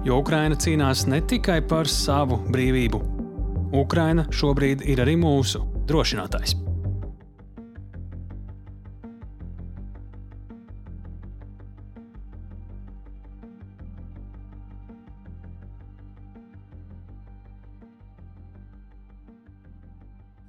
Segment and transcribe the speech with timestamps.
[0.00, 3.02] Jo Ukraina cīnās ne tikai par savu brīvību.
[3.76, 6.69] Ukraina šobrīd ir arī mūsu drošinātājs.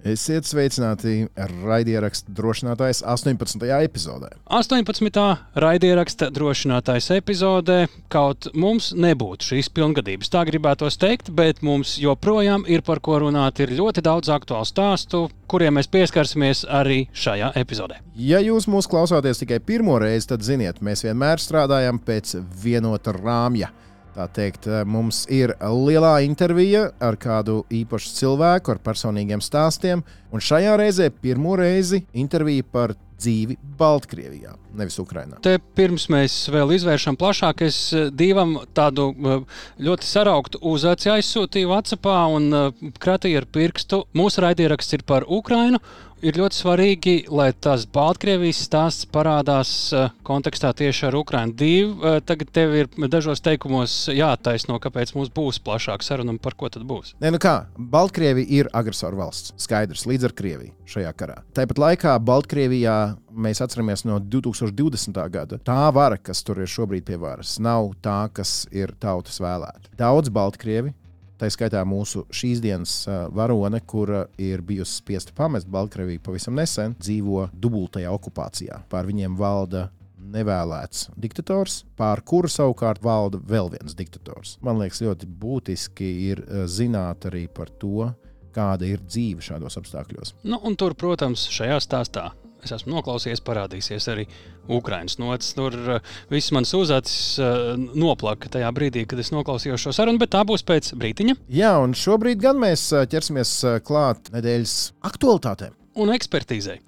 [0.01, 3.67] Esiet sveicināti raidierakstu drošinātājs 18.
[3.85, 4.31] epizodē.
[4.49, 5.21] 18.
[5.61, 10.31] raidieraksta drošinātājs epizodē kaut mums nebūtu šīs pilngadības.
[10.33, 13.61] Tā gribētos teikt, bet mums joprojām ir par ko runāt.
[13.61, 18.01] Ir ļoti daudz aktuālu stāstu, kuriem mēs pieskarsimies arī šajā epizodē.
[18.17, 23.69] Ja jūs mūs klausāties tikai pirmo reizi, tad ziniet, mēs vienmēr strādājam pēc vienota rāmja.
[24.11, 30.03] Tā teikt, eh, mums ir lielā intervija ar kādu īpašu cilvēku, ar personīgiem stāstiem.
[30.31, 35.37] Un šajā reizē pirmo reizi intervija par dzīvi Baltkrievijā, nevis Ukrajinā.
[35.45, 39.45] Te pirms mēs vēl izvēršam plašāk, es eh, divam tādu eh,
[39.79, 42.51] ļoti sarauktu uzaci aizsūtīju Vācijā un
[42.99, 44.03] kratīju ar pirkstu.
[44.17, 45.79] Mūsu raidieraksts ir par Ukrajinu
[46.25, 51.55] ir ļoti svarīgi, lai tas Baltkrievijas stāsts parādās uh, kontekstā tieši ar Ukrajinu.
[51.57, 56.55] Divi, uh, tagad tev ir dažos teikumos jātaisno, kāpēc mums būs plašāka saruna un par
[56.59, 57.15] ko tad būs.
[57.23, 59.55] Nē, nu kā, Baltkrievija ir agresora valsts.
[59.61, 61.41] Skaidrs, līdz ar Krieviju šajā karā.
[61.57, 62.97] Tāpat laikā Baltkrievijā
[63.31, 65.21] mēs atceramies no 2020.
[65.31, 65.59] gada.
[65.65, 69.93] Tā vara, kas tur ir šobrīd pie varas, nav tā, kas ir tautas vēlēta.
[69.99, 70.93] Daudz Baltkrievi
[71.41, 72.91] Tā skaitā mūsu šīs dienas
[73.33, 78.77] varone, kura ir bijusi spiesta pamest Baltkrieviju pavisam nesen, dzīvo dubultajā okupācijā.
[78.91, 79.87] Pār viņiem valda
[80.21, 84.59] nevēlēts diktators, pār kuru savukārt valda vēl viens diktators.
[84.61, 88.11] Man liekas, ļoti būtiski ir zināt arī par to,
[88.53, 90.35] kāda ir dzīve šādos apstākļos.
[90.45, 92.29] Nu, un tur, protams, šajā stāstā
[92.65, 94.27] es esmu noklausījies, parādīsies arī
[94.71, 95.51] Ukraiņas nots.
[95.57, 100.33] Tur uh, viss mans uzacis uh, noplaka tajā brīdī, kad es noklausījos šo sarunu, bet
[100.35, 101.37] tā būs pēc brīdiņa.
[101.51, 103.53] Jā, un šobrīd gan mēs uh, ķersimies
[103.87, 104.79] klāt nedēļas
[105.11, 106.79] aktualitātēm un ekspertīzei.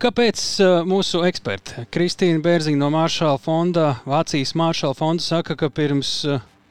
[0.00, 0.40] Kāpēc
[0.84, 6.18] mūsu eksperti Kristīna Bērziņa no Maršala fonda, Vācijas Maršala fonda, saka, ka pirms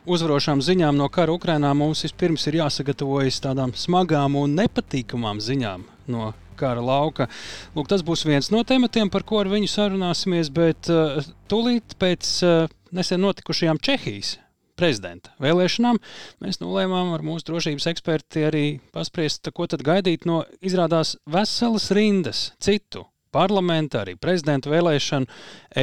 [0.06, 6.32] uzvarošām ziņām no kara Ukrajinā mums vispirms ir jāsagatavojas tādām smagām un nepatīkamām ziņām no
[6.60, 7.30] kara lauka.
[7.76, 11.22] Lūk, tas būs viens no tematiem, par ko ar viņu sarunāsimies, bet uh,
[11.52, 14.38] tūlīt pēc uh, nesen notikušajām Čehijas
[14.76, 16.02] prezidenta vēlēšanām
[16.44, 22.50] mēs nolēmām ar mūsu drošības eksperti arī paspriest, ko tad gaidīt no izrādās veselas rindas
[22.60, 25.28] citu parlamenta, arī prezidenta vēlēšanu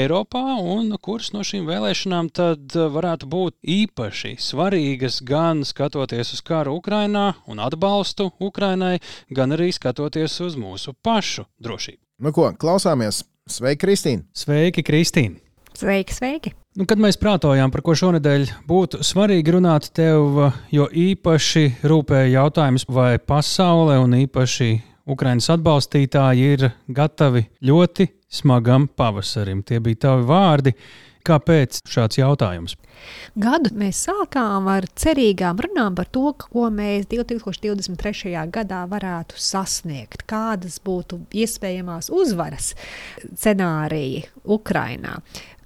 [0.00, 6.78] Eiropā, un kuras no šīm vēlēšanām tad varētu būt īpaši svarīgas gan skatoties uz karu
[6.80, 8.96] Ukrainā un atbalstu Ukrainai,
[9.30, 12.00] gan arī skatoties uz mūsu pašu drošību.
[12.22, 13.24] Nu ko, klausāmies!
[13.50, 14.22] Sveiki, Kristīne!
[14.38, 15.40] Sveiki, Kristīne!
[15.74, 16.52] Sveiki, sveiki!
[16.78, 20.38] Nu, kad mēs prātojām, par ko šonadēļ būtu svarīgi runāt, tev
[20.72, 24.70] jo īpaši rūpēja jautājums, vai pasaule un īpaši
[25.10, 29.64] Ukraiņas atbalstītāji ir gatavi ļoti smagam pavasarim.
[29.66, 30.76] Tie bija tavi vārdi.
[31.22, 32.72] Kāpēc šāds jautājums?
[33.38, 38.32] Gadu mēs sākām ar cerīgām runām par to, ko mēs 2023.
[38.50, 42.72] gadā varētu sasniegt, kādas būtu iespējamās uzvaras
[43.22, 45.20] scenāriji Ukrainā.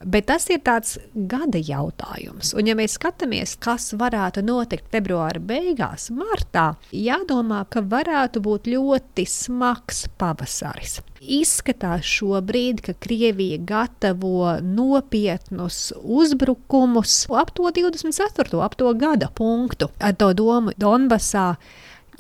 [0.05, 2.53] Bet tas ir tāds gada jautājums.
[2.57, 9.25] Un, ja mēs skatāmies, kas varētu notikt februāra beigās, martā, jādomā, ka varētu būt ļoti
[9.25, 10.99] smags pavasaris.
[11.21, 18.61] Izskatās šobrīd, ka Krievija gatavo nopietnus uzbrukumus ap to 24.
[18.61, 19.89] ap to gada punktu.
[19.97, 21.55] Ar to domu Donbasā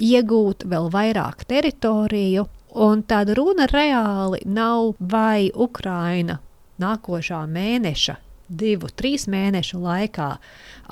[0.00, 2.48] iegūt vēl vairāk teritoriju.
[2.76, 6.40] Un tāda runa reāli nav, vai Ukraina
[6.82, 10.28] nākošā mēneša, divu, trīs mēnešu laikā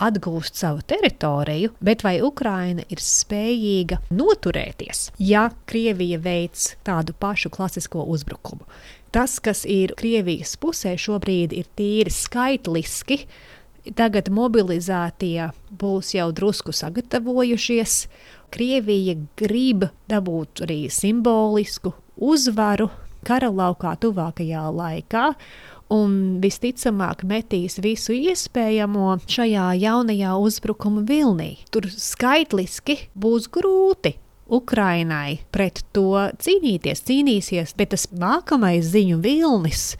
[0.02, 8.06] atgūst savu teritoriju, bet vai Ukraina ir spējīga noturēties, ja Krievija veids tādu pašu klasisko
[8.10, 8.66] uzbrukumu?
[9.14, 13.20] Tas, kas ir Krievijas pusē šobrīd, ir tīri skaitliski.
[13.94, 17.98] Tagad mobilizētie būs jau drusku sagatavojušies.
[18.54, 22.88] Krievija grib dabūt arī simbolisku uzvaru
[23.24, 25.24] kara laukā tuvākajā laikā,
[25.94, 31.54] un visticamāk metīs visu iespējamo šajā jaunajā uzbrukuma vilnī.
[31.70, 34.16] Tur skaitliski būs grūti.
[34.54, 36.10] Ukrainai pret to
[36.44, 39.94] cīnīties, cīnīsies, bet tas nākamais ziņu vilnis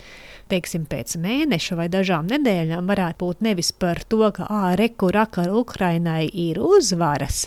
[0.51, 6.29] teiksim, pēc mēneša vai dažām nedēļām varētu būt nevis par to, ka āreku rakar Ukrainai
[6.29, 7.47] ir uzvaras,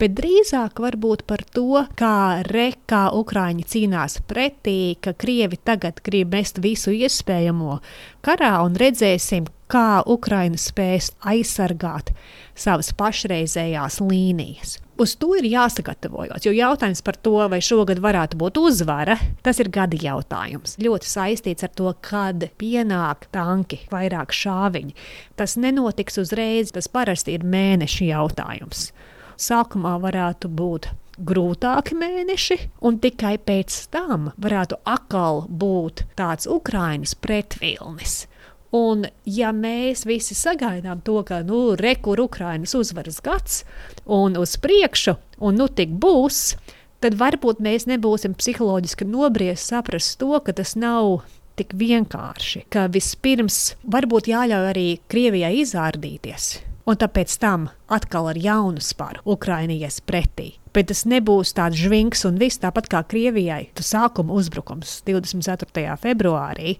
[0.00, 6.60] bet drīzāk varbūt par to, kā rekā Ukraiņi cīnās pretī, ka Krievi tagad grib mest
[6.64, 7.80] visu iespējamo
[8.24, 12.12] karā un redzēsim, kā Ukraina spēs aizsargāt
[12.54, 14.78] savas pašreizējās līnijas.
[14.94, 19.66] Uz to ir jāsagatavojas, jo jautājums par to, vai šogad varētu būt uzvara, tas ir
[19.74, 20.76] gada jautājums.
[20.78, 24.94] Ļoti saistīts ar to, kad pienāk tanki, vairāk šāviņi.
[25.34, 28.92] Tas nenotiks uzreiz, tas parasti ir mēnešu jautājums.
[29.34, 38.28] Sākumā varētu būt grūtāki mēneši, un tikai pēc tam varētu atkal būt tāds Ukraiņas pretvilnis.
[38.74, 43.62] Un, ja mēs visi sagaidām to, ka nu, rekur Ukrainas uzvaras gads
[44.10, 45.14] un uz priekšu,
[45.46, 46.56] un nu tik būs,
[47.04, 51.22] tad varbūt mēs nebūsim psiholoģiski nobriesti saprast to, ka tas nav
[51.54, 56.56] tik vienkārši, ka vispirms varbūt jāļauj arī Krievijai izrādīties.
[56.84, 60.50] Un tāpēc tam atkal ar jaunu spāru Ukraiņas pretī.
[60.74, 63.68] Bet tas nebūs tāds žvinks un viss tāpat kā Krievijai.
[63.78, 65.94] Tas sākuma uzbrukums 24.
[66.02, 66.74] februārī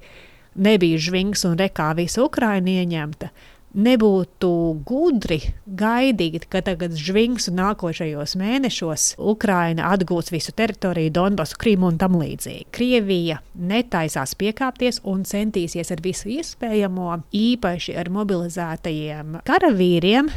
[0.54, 3.30] nebija žvings un rekā visa Ukraina ieņemta,
[3.74, 4.50] nebūtu
[4.86, 11.98] gudri gaidīt, ka tagad žvings un nākošajos mēnešos Ukraina atgūs visu teritoriju, Donbasu, Krimu un
[11.98, 12.68] tam līdzīgi.
[12.74, 20.30] Krievija netaisās piekāpties un centīsies ar visu iespējamo, īpaši ar mobilizētajiem karavīriem,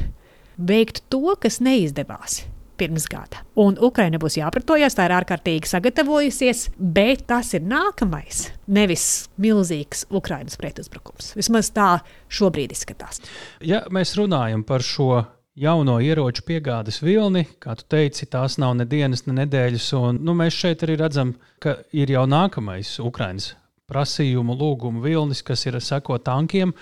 [0.57, 2.41] veikt to, kas neizdevās
[2.77, 3.43] pirms gada.
[3.59, 9.07] Un Ukraina būs jāpratojas, tā ir ārkārtīgi sagatavojusies, bet tas ir nākamais, nevis
[9.41, 11.33] milzīgs Ukrainas pretuzbrukums.
[11.37, 11.97] Vismaz tā
[12.29, 13.23] šobrīd izskatās.
[13.65, 15.25] Ja mēs runājam par šo
[15.57, 17.47] jauno ieroču piegādes vilni.
[17.63, 19.93] Kā tu teici, tās nav ne dienas, ne nedēļas.
[19.97, 21.33] Un, nu, mēs šeit arī redzam,
[21.63, 23.53] ka ir jau nākamais Ukraiņas
[23.87, 26.73] prasījumu, lūgumu vilnis, kas ir seko tankiem,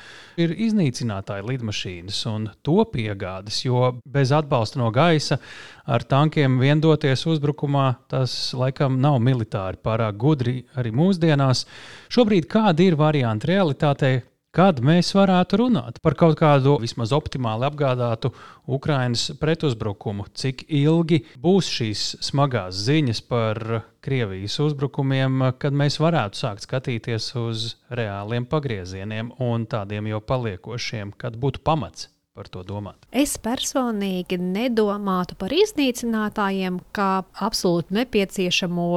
[0.42, 3.60] ir iznīcinātāji lidmašīnas un to piegādes.
[3.68, 5.38] Jo bez atbalsta no gaisa
[5.86, 11.68] ar tankiem viendoties uzbrukumā, tas laikam nav militāri pārāk gudri arī mūsdienās.
[12.10, 14.24] Šobrīd kādi ir varianti realitātei?
[14.56, 18.30] Kad mēs varētu runāt par kaut kādu vismaz optimāli apgādātu
[18.72, 23.60] Ukraiņas pretuzbrukumu, cik ilgi būs šīs smagās ziņas par
[24.06, 31.36] Krievijas uzbrukumiem, kad mēs varētu sākt skatīties uz reāliem pagriezieniem un tādiem jau paliekošiem, kad
[31.36, 33.04] būtu pamats par to domāt?
[33.12, 37.12] Es personīgi nedomātu par iznīcinātājiem kā
[37.44, 38.90] absolūti nepieciešamo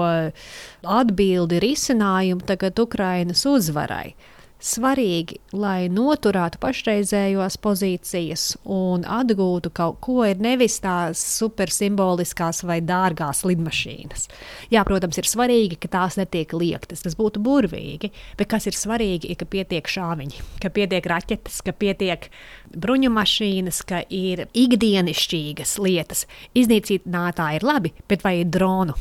[1.02, 4.12] atbildi risinājumu tagad Ukrainas uzvarai
[4.58, 13.44] svarīgi, lai noturētu pašreizējos pozīcijas un atgūtu kaut ko, ir nevis tās supersimboliskās vai dārgās
[13.46, 14.26] lidmašīnas.
[14.74, 19.30] Jā, protams, ir svarīgi, ka tās netiek liektas, tas būtu burvīgi, bet kas ir svarīgi,
[19.30, 22.30] ir, ka pietiek šāviņi, ka pietiek raķetes, ka pietiek
[22.74, 26.26] bruņu mašīnas, ka ir ikdienišķīgas lietas.
[26.58, 28.98] Iznīcinātāji ir labi, bet vai ir dronu?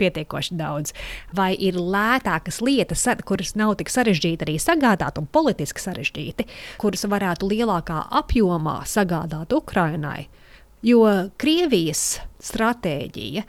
[0.00, 0.94] Pietiekoši daudz,
[1.36, 6.48] vai ir lētākas lietas, kuras nav tik sarežģīti arī sagādāt un politiski sarežģīti,
[6.82, 10.28] kuras varētu lielākā apjomā sagādāt Ukrainai.
[10.84, 11.04] Jo
[11.40, 13.44] Krievijas stratēģija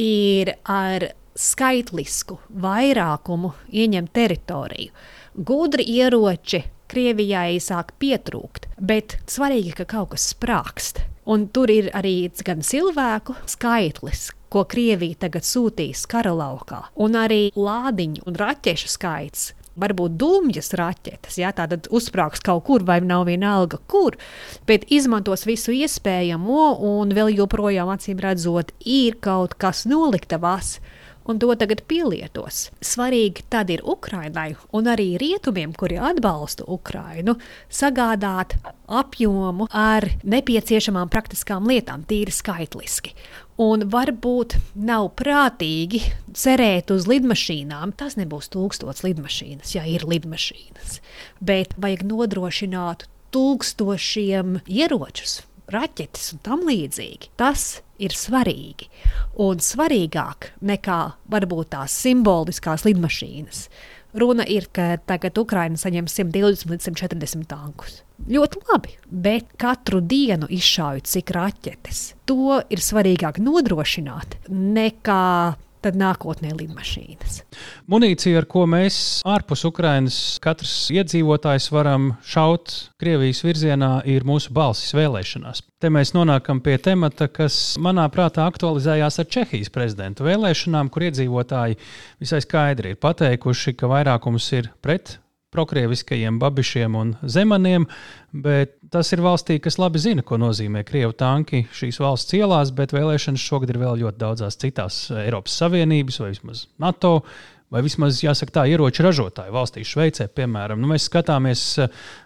[0.00, 4.92] ir ar skaitlisku vairākumu ieņemt teritoriju.
[5.34, 11.00] Gudri ieroči Krievijai sāk pietrūkt, bet svarīgi, ka kaut kas sprākst.
[11.24, 17.48] Un tur ir arī gan cilvēku skaitlis, ko Krievija tagad sūtīs kara laukā, un arī
[17.58, 19.52] lādiņu un raķešu skaits.
[19.74, 24.14] Varbūt dūmjas raķetes, ja tātad uzsprāgs kaut kur, vai nav vienalga, kur,
[24.68, 30.76] bet izmantos visu iespējamo, un vēl joprojām, acīm redzot, ir kaut kas noliktavās,
[31.24, 32.68] un to tagad pielietos.
[32.84, 37.34] Svarīgi tad ir Ukrainai un arī rietumiem, kuri atbalsta Ukrainu,
[37.72, 43.14] sagādāt apjomu ar nepieciešamām praktiskām lietām, tīri skaitliski.
[43.60, 46.00] Un varbūt nav prātīgi
[46.34, 47.92] cerēt uz lidmašīnām.
[47.94, 50.98] Tas nebūs tūkstots lidmašīnas, ja ir lidmašīnas.
[51.38, 57.30] Bet vajag nodrošināt tūkstošiem ieročus, raķetes un tam līdzīgi.
[57.38, 58.90] Tas ir svarīgi.
[59.42, 63.68] Un svarīgāk nekā varbūt tās simboliskās lidmašīnas.
[64.14, 68.02] Runa ir, ka tagad Ukraina saņem 120 līdz 140 tankus.
[68.30, 72.02] Ļoti labi, bet katru dienu izšaujot cik raķetes.
[72.30, 75.24] To ir svarīgāk nodrošināt nekā
[75.84, 77.40] tad nākotnē lidmašīnas.
[77.90, 78.96] Munīcija, ar ko mēs
[79.28, 85.64] ārpus Ukrainas katrs iedzīvotājs varam šaut Krievijas virzienā, ir mūsu balsis vēlēšanās.
[85.82, 91.76] Te mēs nonākam pie temata, kas manā prātā aktualizējās ar Čehijas prezidenta vēlēšanām, kur iedzīvotāji
[92.22, 95.18] visai skaidri ir pateikuši, ka vairākums ir pret
[95.54, 97.86] prokrieviskajiem babišiem un zemaniem,
[98.44, 102.94] bet tas ir valstī, kas labi zina, ko nozīmē krievu tanki šīs valsts ielās, bet
[102.94, 107.16] vēlēšanas šogad ir vēl ļoti daudzās citās Eiropas Savienības vai vismaz NATO
[107.74, 110.78] vai vismaz jāsaka tā, ieroču ražotāju valstīs, Šveicē, piemēram.
[110.78, 111.64] Nu, mēs skatāmies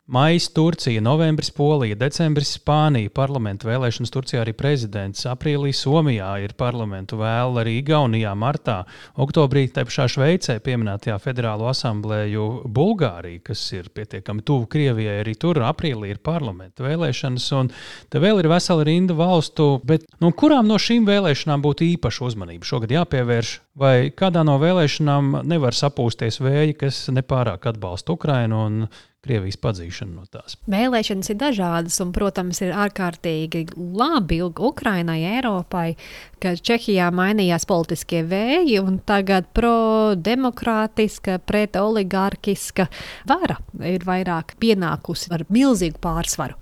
[0.08, 7.18] Maija, Turcija, novembris, Polija, decembris, Spānija, parlamentu vēlēšanas, Turcijā arī prezidents, aprīlī Somijā ir parlamentu
[7.20, 8.78] vēl, arī Igaunijā, martā,
[9.20, 15.60] oktobrī te pašā Šveicē pieminētajā federālo asamblēju Bulgārija, kas ir pietiekami tuvu Krievijai, arī tur
[15.68, 17.68] aprīlī ir parlamentu vēlēšanas, un
[18.08, 22.64] te vēl ir vesela rinda valstu, bet nu, kurām no šīm vēlēšanām būtu īpaša uzmanība?
[22.64, 28.82] Šogad jāpievērš, vai kādā no vēlēšanām nevar sapūsties vēji, kas nepārāk atbalsta Ukrainu un
[29.28, 30.56] Krievijas padzīšanu no tās.
[30.72, 35.92] Vēlēšanas ir dažādas, un, protams, ir ārkārtīgi labi Ukrainai, Eiropai,
[36.40, 42.88] ka Čehijā mainījās politiskie vēji, un tagad pro-demokrātiska, pret-oligarkiska
[43.28, 46.56] vara ir vairāk pienākusi ar milzīgu pārsvaru.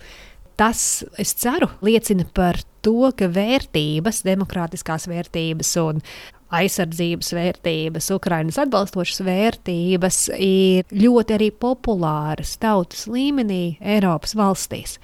[0.56, 6.00] Tas, es ceru, liecina par to, ka vērtības, demokrātiskās vērtības un
[6.60, 14.98] aizsardzības vērtības, Ukraiņas atbalstošas vērtības ir ļoti arī populāras tautas līmenī Eiropas valstīs.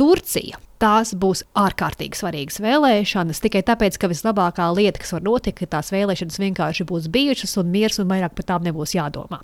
[0.00, 3.40] Turcija tās būs ārkārtīgi svarīgas vēlēšanas.
[3.44, 7.70] Tikai tāpēc, ka vislabākā lieta, kas var notikt, ka tās vēlēšanas vienkārši būs bijušas un
[7.72, 9.42] miers un vairāk par tām nebūs jādomā.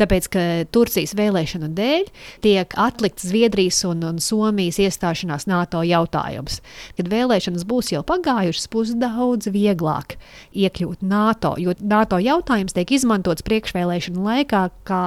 [0.00, 2.08] Tāpēc, ka Turcijas vēlēšanu dēļ
[2.44, 6.60] tiek atlikts Zviedrijas un, un Somijas iestāšanās NATO jautājums.
[6.98, 10.16] Kad vēlēšanas būs jau pagājušas, būs daudz vieglāk
[10.52, 15.04] iekļūt NATO, jo NATO jautājums tiek izmantots priekšvēlēšanu laikā kā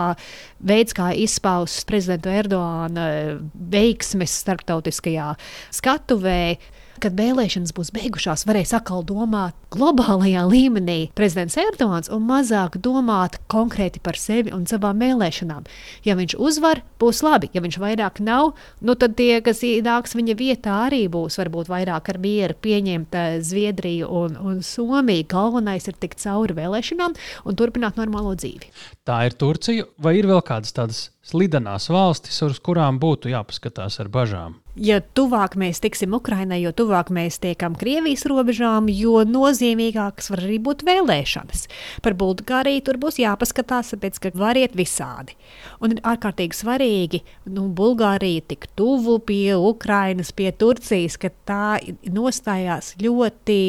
[0.65, 3.05] veids, kā izpaust prezidenta Erdoāna
[3.53, 5.34] veiksmes starptautiskajā
[5.74, 6.57] skatuvē,
[7.03, 14.01] kad vēlēšanas būs beigušās, varēs atkal domāt globālajā līmenī prezidents Erdogans un mazāk domāt konkrēti
[14.03, 15.65] par sevi un savām vēlēšanām.
[16.07, 17.50] Ja viņš uzvar, būs labi.
[17.55, 22.13] Ja viņš vairāk nav, nu tad tie, kas nāks viņa vietā, arī būs varbūt vairāk
[22.13, 25.27] ar mieru pieņemt eh, Zviedriju un, un Somiju.
[25.36, 28.72] Galvenais ir tikt cauri vēlēšanām un turpināt normālo dzīvi.
[29.05, 34.10] Tā ir Turcija, vai ir vēl kādas tādas slidenās valstis, uz kurām būtu jāpaskatās ar
[34.13, 34.60] bažām?
[34.75, 40.60] Jo tuvāk mēs tiksim Ukraiņai, jo tuvāk mēs tiekam Krievijas robežām, jo nozīmīgākas var arī
[40.62, 41.65] būt vēlēšanas.
[42.03, 45.38] Par Bulgāriju tur būs jāpaskatās, tāpēc, ka var iet visādi.
[45.79, 51.77] Un ir ārkārtīgi svarīgi, ka nu, Bulgārija tik tuvu pie Ukrainas, pie Turcijas, ka tā
[52.12, 53.62] nostājās ļoti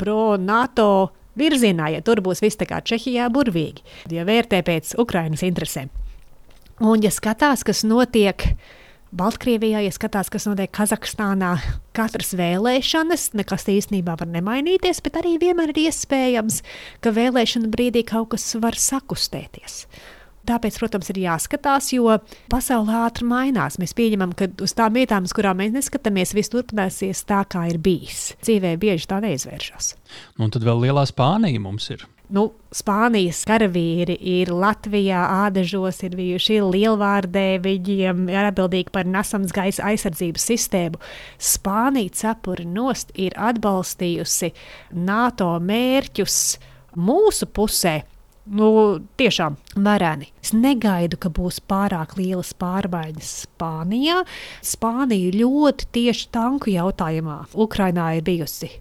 [0.00, 0.90] pro-NATO
[1.40, 5.88] virzienā, ja tur būs viss tā kā Čehijā burvīgi, ja vērtē pēc Ukrainas interesēm.
[6.80, 8.54] Un, ja skatās, kas notiek
[9.12, 11.56] Baltkrievijā, ja skatās, kas notiek Kazahstānā,
[11.96, 16.62] katras vēlēšanas, nekas īstenībā var nemainīties, bet arī vienmēr ir iespējams,
[17.04, 19.82] ka vēlēšana brīdī kaut kas var sakustēties.
[20.48, 22.14] Tāpēc, protams, ir jāskatās, jo
[22.50, 23.76] pasaule ātri mainās.
[23.82, 27.76] Mēs pieņemam, ka uz tām vietām, uz kurām mēs neskatāmies, viss turpināsies tā, kā ir
[27.82, 28.30] bijis.
[28.40, 29.92] Dzīvē bieži tā neizvēršas.
[30.38, 36.14] Nu, un tad vēl lielā Spānija mums ir nu, Spānijas karavīri ir Latvijā, ādažos ir
[36.18, 41.00] bijuši lielvārdē, viņiem ir atbildīgi par nesams gaisa aizsardzības sistēmu.
[41.42, 44.52] Spānija cepuri nost ir atbalstījusi
[44.94, 46.40] NATO mērķus
[46.94, 48.00] mūsu pusē.
[48.50, 50.30] Nu, tiešām vareni.
[50.42, 54.22] Es negaidu, ka būs pārāk lielas pārmaiņas Spānijā.
[54.66, 58.72] Spānija ļoti tieši tanku jautājumā Ukrainā ir bijusi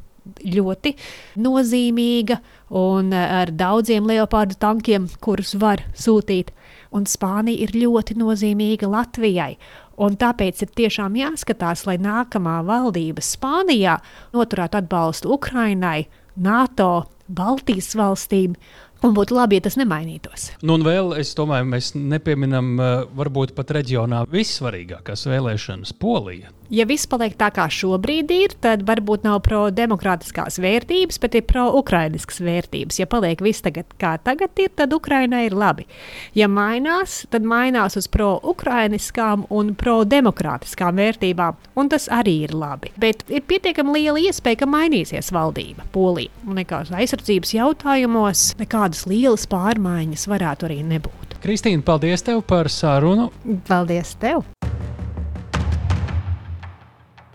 [0.43, 0.93] ļoti
[1.41, 2.39] nozīmīga
[2.79, 6.53] un ar daudziem leopardu tankiem, kurus var sūtīt.
[6.95, 9.53] Un Spānija ir ļoti nozīmīga Latvijai.
[10.00, 14.00] Un tāpēc ir tiešām jāskatās, lai nākamā valdība Spānijā
[14.33, 16.07] noturētu atbalstu Ukrainai,
[16.39, 18.55] NATO, Baltijas valstīm
[19.00, 20.50] Un būtu labi, ja tas nemainītos.
[20.59, 22.74] Nu, un vēl es domāju, mēs nepieminam
[23.15, 26.51] varbūt pat reģionā vissvarīgākās vēlēšanas- Polija.
[26.69, 32.38] Ja viss paliek tā, kā šobrīd ir, tad varbūt nav pro-demokrātiskās vērtības, bet ir pro-ukrainiskas
[32.45, 32.99] vērtības.
[33.01, 35.88] Ja paliek viss tagad, kā tagad ir, tad Ukrainai ir labi.
[36.38, 42.93] Ja mainās, tad mainās uz pro-ukrainiskām un pro-demokrātiskām vērtībām, un tas arī ir labi.
[43.01, 46.29] Bet ir pietiekami liela iespēja, ka mainīsies valdība Polija.
[46.45, 51.39] Nekādas aizsardzības jautājumos, nekādas lielas pārmaiņas varētu arī nebūt.
[51.41, 53.31] Kristīna, paldies tev par sarunu.
[53.65, 54.45] Paldies tev!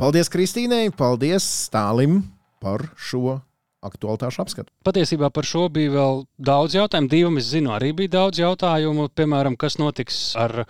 [0.05, 2.19] Paldies Kristīnai, paldies Stālim
[2.61, 3.39] par šo
[3.81, 4.69] aktualitāšu apskatu.
[4.85, 7.09] Patiesībā par šo bija vēl daudz jautājumu.
[7.09, 9.07] Divam es zinu, arī bija daudz jautājumu.
[9.17, 10.67] Piemēram, kas notiks ar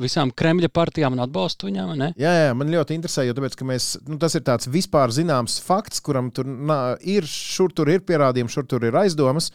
[0.00, 1.92] visām Kremļa partijām un atbalstu viņām.
[2.00, 2.10] Ne?
[2.20, 6.02] Jā, jā, man ļoti interesē, jo tāpēc, mēs, nu, tas ir tāds vispār zināms fakts,
[6.04, 9.50] kuram tur nā, ir, šur tur ir pierādījumi, šur tur ir aizdomas,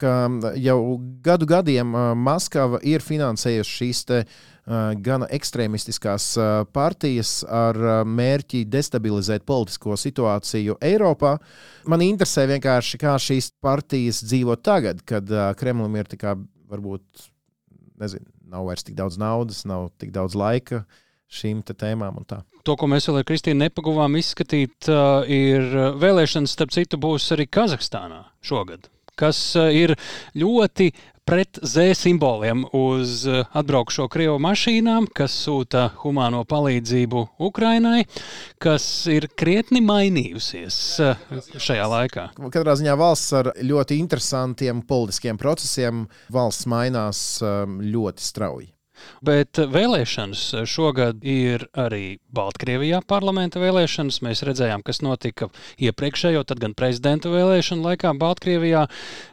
[0.00, 0.16] ka
[0.60, 0.78] jau
[1.24, 4.24] gadu gadiem Maskava ir finansējusi šīs te,
[5.04, 6.30] gana ekstrēmistiskās
[6.72, 7.76] partijas ar
[8.08, 11.34] mērķi destabilizēt politisko situāciju Eiropā.
[11.92, 15.28] Man interesē vienkārši, kā šīs partijas dzīvo tagad, kad
[15.60, 16.38] Kremlim ir tikai
[16.72, 17.28] varbūt
[18.00, 20.84] nezinu, nav vairs tik daudz naudas, nav tik daudz laika
[21.34, 22.22] šīm tēmām.
[22.64, 25.66] To, ko mēs vēl ar Kristīnu nepaguvām izskatīt, uh, ir
[26.00, 29.94] vēlēšanas, starp citu, būs arī Kazahstānā šogad kas uh, ir
[30.38, 30.90] ļoti
[31.24, 38.04] pret Z simboliem uz uh, atbraukšo Krievu mašīnām, kas sūta humāno palīdzību Ukrainai,
[38.62, 40.78] kas ir krietni mainījusies
[41.56, 42.28] šajā laikā.
[42.54, 48.74] Katrā ziņā valsts ar ļoti interesantiem politiskiem procesiem valsts mainās um, ļoti strauji.
[49.24, 54.20] Bet vēlēšanas šogad ir arī Baltkrievijā parlamenta vēlēšanas.
[54.24, 55.48] Mēs redzējām, kas notika
[55.82, 58.86] iepriekšējo, tad gan prezidenta vēlēšanu laikā Baltkrievijā.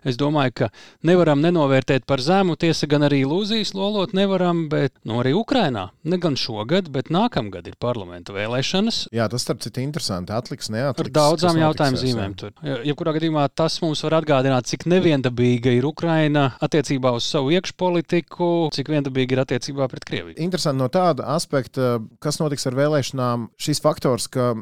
[0.08, 0.70] Es domāju, ka
[1.08, 5.90] nevaram nenovērtēt par zemu, tiesa gan arī ilūzijas lolot nevaram, bet no nu, arī Ukrainā.
[6.04, 9.06] Ne gan šogad, bet nākamgad ir parlamenta vēlēšanas.
[9.16, 10.34] Jā, tas starp citu interesanti.
[10.36, 11.10] Atliks, neatliks.
[11.10, 12.54] Ar daudzām jautājumu zīmēm tur.
[12.88, 18.92] Jebkurā gadījumā tas mums var atgādināt, cik neviendabīga ir Ukraina attiecībā uz savu iekšpolitiku, cik
[18.94, 20.36] viendabīga ir attiecībā pret Krieviju.
[20.42, 23.50] Interesanti no tāda aspekta, kas notiks ar vēlēšanām.
[23.62, 24.54] Šis faktors, ka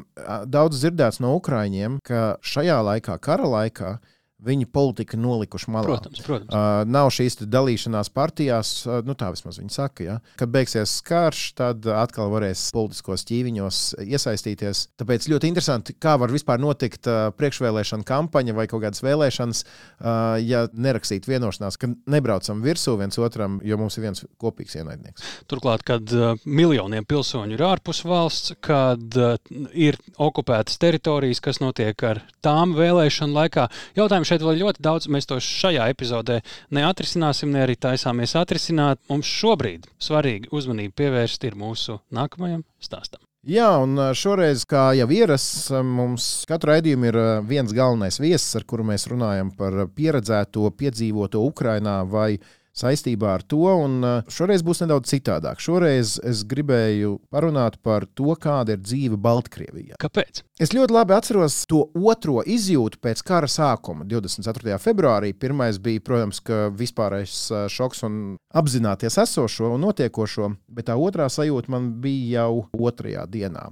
[0.46, 3.96] daudz dzirdēts no Ukrāņiem, ka šajā laikā, kara laikā,
[4.40, 5.84] Viņi politika nolikuši malā.
[5.90, 6.48] Protams, protams.
[6.54, 10.06] Uh, nav šīs dalīšanās partijās, uh, nu tā vismaz viņi saka.
[10.06, 10.16] Ja?
[10.40, 14.86] Kad beigsies karš, tad atkal varēs politiskos ķīviņos iesaistīties.
[15.00, 20.38] Tāpēc ļoti interesanti, kā var vispār notikt uh, priekšvēlēšana kampaņa vai kaut kādas vēlēšanas, uh,
[20.40, 25.26] ja nerakstīt vienošanās, ka nebraucam virsū viens otram, jo mums ir viens kopīgs ienaidnieks.
[25.50, 29.36] Turklāt, kad uh, miljoniem pilsoņu ir ārpus valsts, kad uh,
[29.76, 33.68] ir okupētas teritorijas, kas notiek ar tām vēlēšanu laikā,
[33.98, 35.08] jautājums šeit vēl ļoti daudz.
[35.12, 36.40] Mēs to šajā epizodē
[36.74, 39.02] neatrisināsim, ne arī taisāmies atrisināt.
[39.10, 43.22] Mums šobrīd svarīgi uzmanību pievērst ir mūsu nākamajam stāstam.
[43.48, 47.16] Jā, un šoreiz, kā jau ierasts, mums katru raidījumu ir
[47.48, 52.34] viens galvenais viesis, ar kuru mēs runājam par pieredzēto, piedzīvoto Ukrajinā vai
[52.76, 53.62] saistībā ar to.
[53.70, 55.62] Un uh, šoreiz būs nedaudz citādāk.
[55.62, 59.98] Šoreiz es gribēju parunāt par to, kāda ir dzīve Baltkrievijā.
[60.00, 60.42] Kāpēc?
[60.60, 64.76] Es ļoti labi atceros to otro izjūtu pēc kara sākuma, 24.
[64.82, 65.32] februārī.
[65.32, 66.42] Pirmais bija, protams,
[66.76, 68.20] vispārējais uh, šoks un
[68.56, 73.70] apzināties esošo un notiekošo, bet tā otrā sajūta man bija jau otrajā dienā.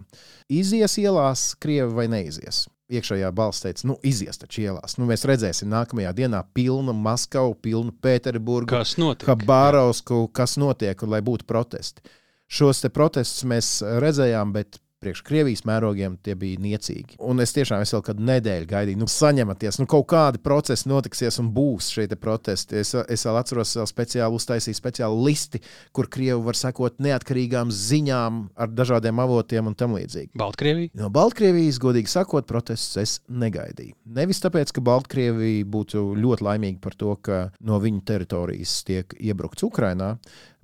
[0.48, 2.66] Izies ielās, krievi vai neizies?
[2.88, 4.96] Iekšējā balss teica, nu, izies taču ielās.
[4.98, 9.28] Nu, mēs redzēsim nākamajā dienā pilnu Maskavu, pilnu Pēterburgu, kas notiek.
[9.28, 12.04] Habārausku, kas notiek, un lai būtu protesti.
[12.48, 17.18] Šos protestus mēs redzējām, bet priekš Krievijas mērogiem tie bija niecīgi.
[17.22, 21.38] Un es tiešām es vēl kādu nedēļu gaidīju, nu, saņematies, nu, kaut kādi procesi notiksies
[21.42, 22.80] un būs šie protesti.
[22.82, 25.62] Es, es vēl atceros, vēl speciāli uztaisīju speciālu listi,
[25.94, 30.32] kur Krievi var sekot neatkarīgām ziņām ar dažādiem avotiem un tam līdzīgi.
[30.38, 30.94] Baltkrievija?
[30.98, 33.94] No Baltkrievijas, godīgi sakot, protestus es negaidīju.
[34.18, 39.66] Nevis tāpēc, ka Baltkrievija būtu ļoti laimīga par to, ka no viņu teritorijas tiek iebrukts
[39.66, 40.16] Ukrainā,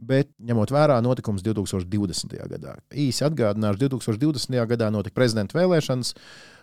[0.07, 2.37] bet ņemot vērā notikums 2020.
[2.51, 2.77] gadā.
[2.91, 4.59] Īsi atgādināšu, 2020.
[4.75, 6.15] gadā notika prezidenta vēlēšanas.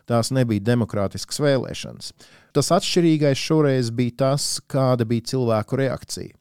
[0.10, 2.12] Tās nebija demokrātiskas vēlēšanas.
[2.58, 6.34] Tas atšķirīgais šoreiz bija tas, kāda bija cilvēku reakcija.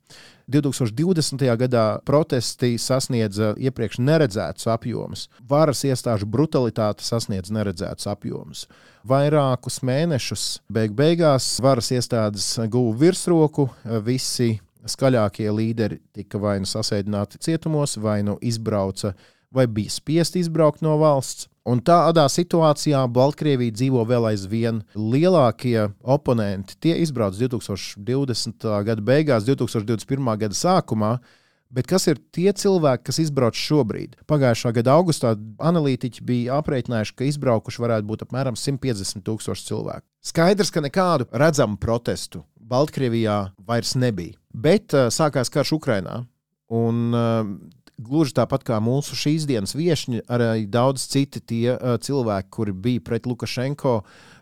[0.51, 1.45] 2020.
[1.57, 8.65] gadā protesti sasniedza iepriekš neredzētus apjomus, varas iestāžu brutalitāte sasniedza neredzētus apjomus.
[9.07, 13.69] Vairākus mēnešus beig beigās varas iestādes guva virsroku,
[14.03, 14.57] visi
[14.88, 19.14] skaļākie līderi tika vai nu sasēdināti cietumos, vai nu izbrauca,
[19.53, 21.49] vai bija spiesti izbraukt no valsts.
[21.69, 26.79] Un tādā situācijā Baltkrievija dzīvo vēl aizvien lielākie oponenti.
[26.81, 28.64] Tie izbrauc 2020.
[28.87, 30.33] gada beigās, 2021.
[30.40, 31.19] gada sākumā.
[31.71, 34.16] Bet kas ir tie cilvēki, kas izbrauc šobrīd?
[34.27, 40.07] Pagājušā gada augustā analītiķi bija aprēķinājuši, ka izbraukuši varētu būt apmēram 150 tūkstoši cilvēku.
[40.33, 43.38] Skaidrs, ka nekādu redzamu protestu Baltkrievijā
[43.69, 44.39] vairs nebija.
[44.51, 46.25] Bet uh, sākās karš Ukrajinā.
[46.71, 47.47] Un uh,
[48.01, 53.03] gluži tāpat kā mūsu šīs dienas viesņi, arī daudz citi tie uh, cilvēki, kuri bija
[53.05, 54.01] pret Lukašenko,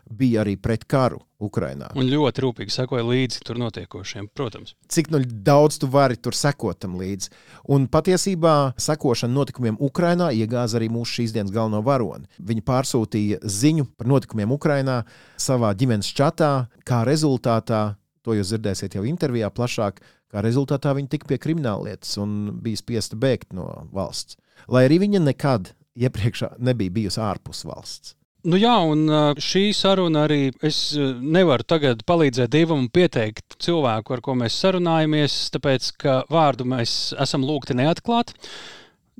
[0.09, 1.91] bija arī pret karu Ukrajinā.
[1.99, 4.73] Un ļoti rūpīgi sekoja līdzi tur notiekošiem, protams.
[4.91, 7.29] Cik nu daudz tu vari tur sekot tam līdzi.
[7.71, 12.27] Un patiesībā sekošana notikumiem Ukrajinā iegāza arī mūsu šīs dienas galveno varoni.
[12.41, 15.03] Viņi pārsūtīja ziņu par notikumiem Ukrajinā
[15.39, 17.83] savā ģimenes čatā, kā rezultātā,
[18.29, 23.17] to jūs dzirdēsiet jau intervijā plašāk, kā rezultātā viņi tika pie krimināllietas un bija spiesta
[23.17, 24.37] bēgt no valsts.
[24.69, 28.15] Lai arī viņa nekad iepriekš nebija bijusi ārpus valsts.
[28.47, 29.09] Nu jā, un
[29.43, 35.89] šī saruna arī es nevaru tagad palīdzēt Dievam pieteikt cilvēku, ar ko mēs sarunājamies, tāpēc
[35.99, 38.31] ka vārdu mēs esam lūgti neatklāt.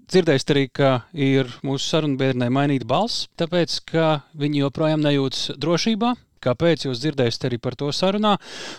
[0.09, 4.07] Dzirdēsiet arī, ka ir mūsu sarunbiedrē mainīta balss, tāpēc ka
[4.39, 8.34] viņi joprojām nejūtas drošībā Kāpēc jūs dzirdēsiet arī par to sarunā?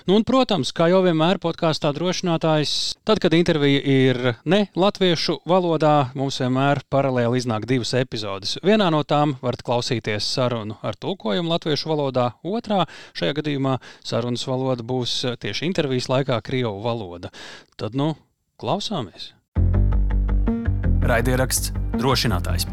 [0.05, 6.11] Nu, un, protams, kā jau vienmēr podkāstā drošinātājs, tad, kad intervija ir ne latviešu valodā,
[6.17, 8.59] mums vienmēr paralēli iznāk divas epizodes.
[8.65, 12.83] Vienā no tām varat klausīties sarunu ar tulkojumu latviešu valodā, otrā
[13.17, 17.33] šajā gadījumā sarunas valoda būs tieši intervijas laikā Krievu valoda.
[17.81, 18.13] Tad, nu,
[18.61, 19.31] klausāmies!
[21.05, 22.69] Raidieraksts drošinātājs.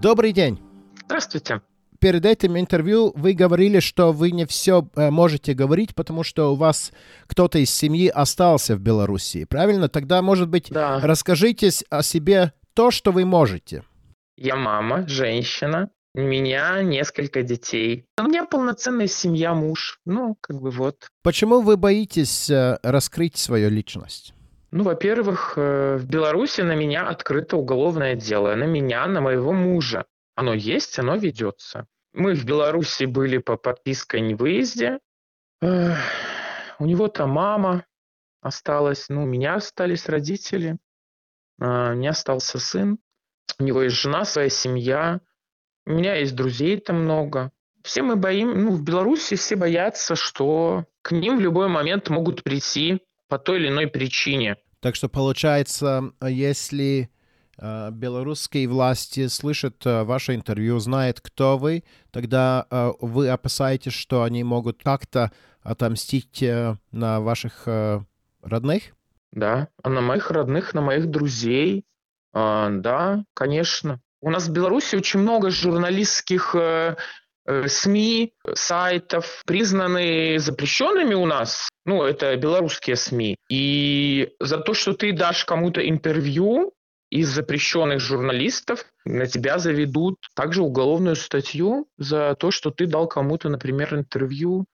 [0.00, 0.63] Добрый день!
[1.05, 1.61] Здравствуйте.
[1.99, 6.55] Перед этим интервью вы говорили, что вы не все э, можете говорить, потому что у
[6.55, 6.91] вас
[7.27, 9.45] кто-то из семьи остался в Белоруссии.
[9.45, 9.87] Правильно?
[9.87, 10.99] Тогда, может быть, Да.
[11.01, 13.83] расскажите о себе то, что вы можете.
[14.37, 15.89] Я мама, женщина.
[16.13, 18.05] У меня несколько детей.
[18.19, 19.99] У меня полноценная семья, муж.
[20.05, 21.07] Ну, как бы вот.
[21.23, 24.33] Почему вы боитесь э, раскрыть свою личность?
[24.71, 28.53] Ну, во-первых, э, в Беларуси на меня открыто уголовное дело.
[28.55, 30.05] На меня, на моего мужа.
[30.35, 31.87] Оно есть, оно ведется.
[32.13, 34.99] Мы в Беларуси были по подписке о невыезде.
[35.61, 35.97] Эх,
[36.79, 37.85] У него там мама
[38.41, 40.77] осталась, ну, у меня остались родители.
[41.59, 42.99] А, У меня остался сын.
[43.59, 45.21] У него есть жена, своя семья.
[45.85, 47.51] У меня есть друзей там много.
[47.83, 52.43] Все мы боим, ну, в Беларуси все боятся, что к ним в любой момент могут
[52.43, 54.57] прийти по той или иной причине.
[54.79, 57.09] Так что получается, если
[57.59, 64.43] белорусские власти слышат э, ваше интервью, знают, кто вы, тогда э, вы опасаетесь, что они
[64.43, 68.01] могут как-то отомстить э, на ваших э,
[68.41, 68.83] родных?
[69.31, 71.83] Да, а на моих родных, на моих друзей.
[72.33, 73.99] А, да, конечно.
[74.21, 76.95] У нас в Беларуси очень много журналистских э,
[77.45, 81.69] э, СМИ, сайтов, признаны запрещенными у нас.
[81.85, 83.35] Ну, это белорусские СМИ.
[83.49, 86.73] И за то, что ты дашь кому-то интервью
[87.09, 93.49] из запрещенных журналистов, на тебя заведут также уголовную статью за то, что ты дал кому-то,
[93.49, 94.65] например, интервью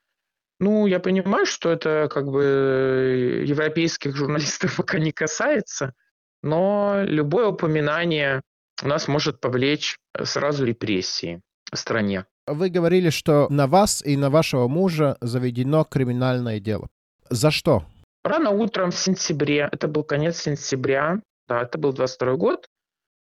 [0.62, 5.96] ну, я понимаю, что это как бы европейских журналистов пока не касается,
[6.44, 8.42] но любое упоминание
[8.84, 11.42] у нас может повлечь сразу репрессии
[11.72, 12.26] в стране.
[12.46, 16.90] Вы говорили, что на вас и на вашего мужа заведено криминальное дело.
[17.32, 17.84] За что?
[18.24, 22.70] Рано утром в сентябре, это был конец сентября, да, это был 22 год,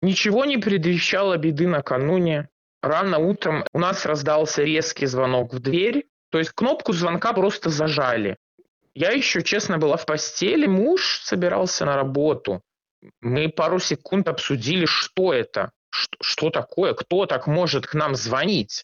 [0.01, 2.49] ничего не предвещало беды накануне.
[2.81, 8.35] Рано утром у нас раздался резкий звонок в дверь, то есть кнопку звонка просто зажали.
[8.93, 12.61] Я еще, честно, была в постели, муж собирался на работу.
[13.21, 18.83] Мы пару секунд обсудили, что это, что, что такое, кто так может к нам звонить.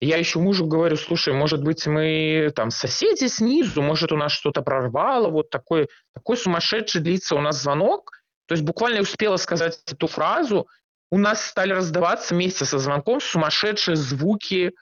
[0.00, 4.60] Я еще мужу говорю, слушай, может быть, мы там соседи снизу, может, у нас что-то
[4.60, 8.15] прорвало, вот такой, такой сумасшедший длится у нас звонок.
[8.46, 10.68] То есть буквально успела сказать эту фразу,
[11.10, 14.72] у нас стали раздаваться вместе со звонком сумасшедшие звуки.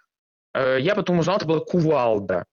[0.54, 2.44] Э, Я потом узнал, это была кувалда.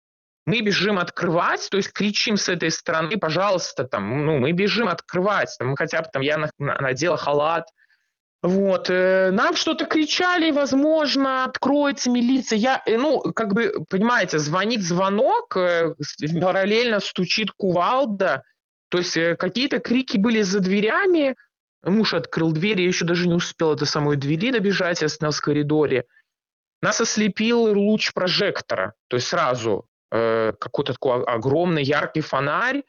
[0.46, 5.56] Мы бежим открывать, то есть кричим с этой стороны, пожалуйста, там, ну, мы бежим открывать,
[5.60, 7.68] там, хотя бы там, я на- на- надела халат,
[8.42, 12.58] вот, э, нам что-то кричали, возможно, откроется милиция.
[12.58, 15.56] Я, э, ну, как бы, понимаете, звонит звонок,
[16.42, 18.44] параллельно стучит кувалда,
[18.92, 21.36] то есть э, какие-то крики были за дверями.
[21.84, 25.42] Муж открыл дверь, я еще даже не успела до самой двери добежать, я остановилась в
[25.42, 26.06] коридоре.
[26.82, 32.84] Нас ослепил луч прожектора, то есть сразу э, какой-то такой огромный яркий фонарь.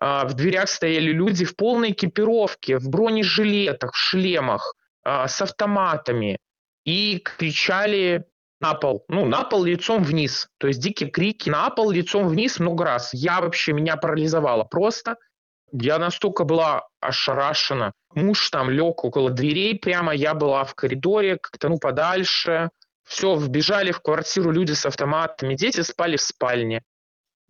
[0.00, 6.38] А, в дверях стояли люди в полной экипировке, в бронежилетах, в шлемах, а, с автоматами
[6.84, 8.24] и кричали
[8.60, 10.48] на пол, ну, на пол лицом вниз.
[10.58, 13.10] То есть дикие крики на пол лицом вниз много раз.
[13.14, 15.16] Я вообще, меня парализовало просто.
[15.72, 17.92] Я настолько была ошарашена.
[18.14, 22.70] Муж там лег около дверей прямо, я была в коридоре, как-то, ну, подальше.
[23.04, 26.82] Все, вбежали в квартиру люди с автоматами, дети спали в спальне.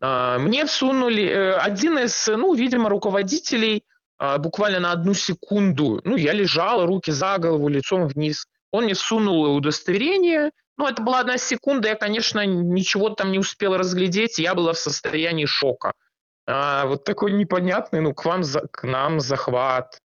[0.00, 3.84] А, мне всунули э, один из, ну, видимо, руководителей
[4.18, 6.00] а, буквально на одну секунду.
[6.04, 8.46] Ну, я лежал, руки за голову, лицом вниз.
[8.70, 10.50] Он мне всунул удостоверение.
[10.78, 14.78] Ну, это была одна секунда, я, конечно, ничего там не успел разглядеть, я была в
[14.78, 15.92] состоянии шока.
[16.46, 19.98] А, вот такой непонятный, ну, к вам, к нам захват.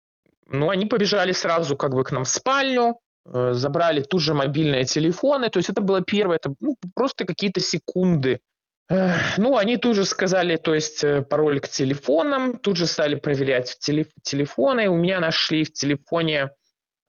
[0.48, 4.84] Ну, они побежали сразу как бы к нам в спальню, э, забрали тут же мобильные
[4.84, 5.50] телефоны.
[5.50, 8.42] То есть это было первое, это ну, просто какие-то секунды.
[9.38, 13.78] Ну, они тут же сказали, то есть э, пароль к телефонам, тут же стали проверять
[13.80, 14.90] телеф- телефоны.
[14.90, 16.52] У меня нашли в телефоне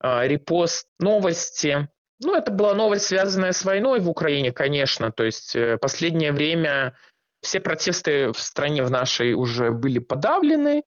[0.02, 1.88] э, репост новости.
[2.24, 5.12] Ну, это была новость, связанная с войной в Украине, конечно.
[5.12, 6.96] То есть э, последнее время
[7.42, 10.82] все протесты в стране в нашей уже были подавлены.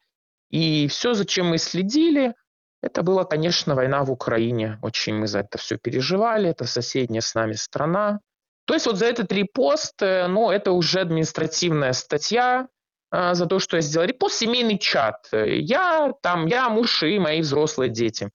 [0.49, 2.33] И все, зачем мы следили,
[2.81, 4.79] это была, конечно, война в Украине.
[4.81, 6.49] Очень мы за это все переживали.
[6.49, 8.19] Это соседняя с нами страна.
[8.65, 12.67] То есть вот за этот репост, э, ну, это уже административная статья
[13.11, 14.07] э, за то, что я сделал.
[14.07, 15.27] Репост семейный чат.
[15.31, 18.31] Я там, я муж и мои взрослые дети.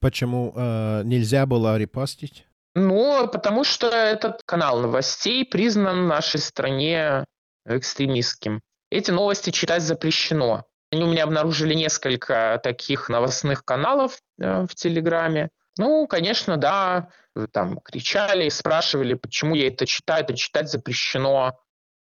[0.00, 2.46] Почему э, нельзя было репостить?
[2.74, 7.24] Ну, потому что этот канал новостей признан в нашей стране
[7.66, 8.60] экстремистским.
[8.90, 10.64] Эти новости читать запрещено.
[10.92, 15.48] Они у меня обнаружили несколько таких новостных каналов э, в Телеграме.
[15.78, 17.08] Ну, конечно, да,
[17.52, 21.58] там кричали, спрашивали, почему я это читаю, это читать запрещено.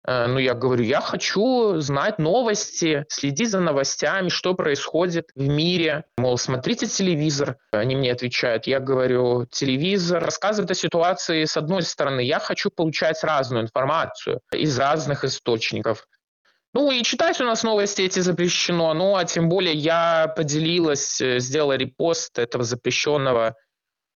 [0.08, 6.06] Э, ну, я говорю, я хочу знать новости, следить за новостями, что происходит в мире.
[6.18, 7.58] Мол, смотрите телевизор.
[7.72, 12.22] Они мне отвечают, я говорю, телевизор рассказывает о ситуации с одной стороны.
[12.22, 16.08] Я хочу получать разную информацию из разных источников.
[16.74, 21.40] Ну и читать у нас новости эти запрещено, ну а тем более я поделилась, э,
[21.40, 23.56] сделала репост этого запрещенного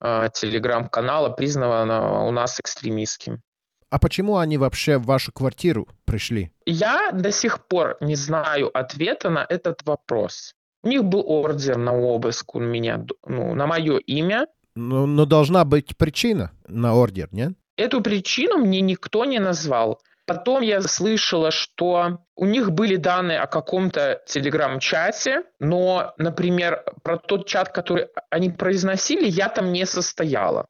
[0.02, 3.44] э, телеграм-канала, признанного у нас экстремистским.
[3.90, 6.52] А почему они вообще в вашу квартиру пришли?
[6.66, 10.54] Я до сих пор не знаю ответа на этот вопрос.
[10.84, 14.48] У них был ордер на обыск у меня, ну, на мое имя.
[14.76, 17.54] Но, но должна быть причина на ордер, нет?
[17.78, 20.02] Эту причину мне никто не назвал.
[20.26, 27.48] Потом я слышала, что у них были данные о каком-то телеграм-чате, но, например, про тот
[27.48, 30.68] чат, который они произносили, я там не состояла.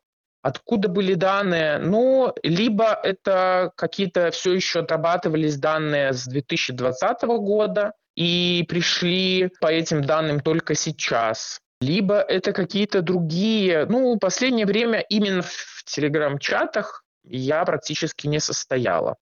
[0.47, 1.77] Откуда были данные?
[1.77, 10.05] Ну, либо это какие-то все еще отрабатывались данные с 2020 года и пришли по этим
[10.05, 11.60] данным только сейчас.
[11.81, 19.17] Либо это какие-то другие, ну, в последнее время именно в телеграм-чатах я практически не состояла.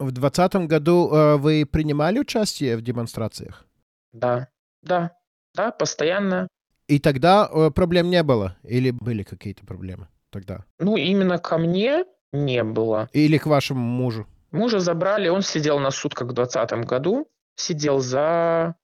[0.00, 3.64] В 2020 году э, вы принимали участие в демонстрациях?
[4.12, 4.48] Да,
[4.82, 5.12] да,
[5.54, 6.48] да, постоянно.
[6.88, 8.56] И тогда э, проблем не было?
[8.64, 10.64] Или были какие-то проблемы тогда?
[10.78, 13.08] Ну, именно ко мне не было.
[13.12, 14.26] Или к вашему мужу?
[14.50, 18.74] Мужа забрали, он сидел на сутках в 2020 году, сидел за,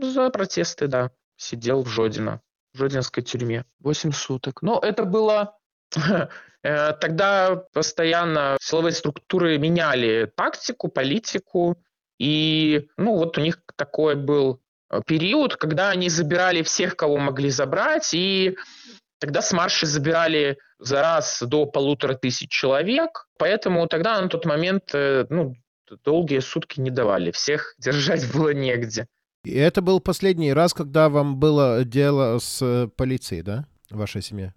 [0.00, 2.40] за протесты, да, сидел в Жодино,
[2.74, 4.62] в Жодинской тюрьме, 8 суток.
[4.62, 5.56] Но это было
[6.62, 11.82] Э, тогда постоянно силовые структуры меняли тактику, политику,
[12.18, 14.60] и ну вот у них такой был
[14.90, 18.58] э, период, когда они забирали всех, кого могли забрать, и
[19.20, 24.94] тогда с марши забирали за раз до полутора тысяч человек, поэтому тогда на тот момент
[24.94, 25.54] э, ну,
[26.04, 29.06] долгие сутки не давали, всех держать было негде.
[29.44, 34.54] И это был последний раз, когда вам было дело с полицией, да, в вашей семье?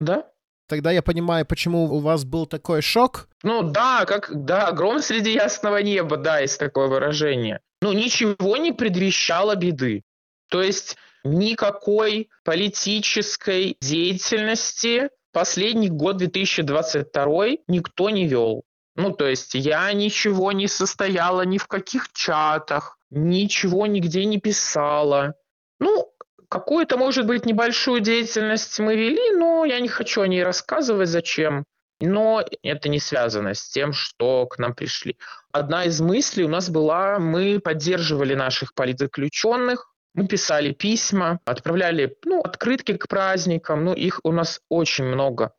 [0.00, 0.26] Да,
[0.72, 3.28] Тогда я понимаю, почему у вас был такой шок.
[3.42, 7.60] Ну да, как да, гром среди ясного неба, да, есть такое выражение.
[7.82, 10.02] Ну ничего не предвещало беды.
[10.48, 18.64] То есть никакой политической деятельности последний год 2022 никто не вел.
[18.94, 25.34] Ну, то есть я ничего не состояла ни в каких чатах, ничего нигде не писала.
[25.80, 26.12] Ну,
[26.52, 31.64] Какую-то, может быть, небольшую деятельность мы вели, но я не хочу о ней рассказывать, зачем.
[31.98, 35.16] Но это не связано с тем, что к нам пришли.
[35.50, 42.40] Одна из мыслей у нас была, мы поддерживали наших политзаключенных, мы писали письма, отправляли ну,
[42.40, 45.52] открытки к праздникам, ну, их у нас очень много.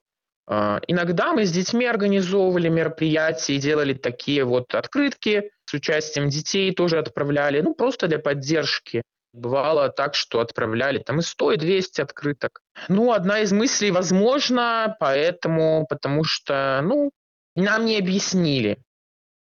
[0.46, 6.74] А, иногда мы с детьми организовывали мероприятия и делали такие вот открытки с участием детей,
[6.74, 9.02] тоже отправляли, ну, просто для поддержки.
[9.34, 12.62] Бывало так, что отправляли там и 100, и 200 открыток.
[12.88, 17.12] Ну, одна из мыслей, возможно, поэтому, потому что, ну,
[17.56, 18.78] нам не объяснили,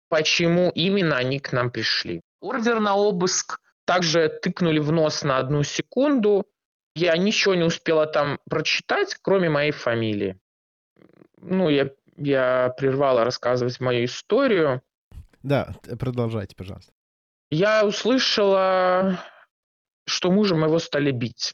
[0.09, 2.21] почему именно они к нам пришли.
[2.41, 6.45] Ордер на обыск также тыкнули в нос на одну секунду.
[6.95, 10.39] Я ничего не успела там прочитать, кроме моей фамилии.
[11.37, 14.81] Ну, я, я прервала рассказывать мою историю.
[15.41, 16.93] Да, продолжайте, пожалуйста.
[17.49, 19.19] Я услышала,
[20.05, 21.53] что мужа моего стали бить.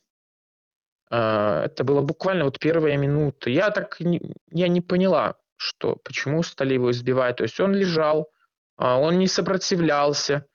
[1.09, 3.51] А, это было буквально вот первые минуты.
[3.51, 7.37] Я так не, я не поняла, что почему стали его избивать.
[7.37, 8.29] То есть он лежал,
[8.77, 10.45] а, он не сопротивлялся,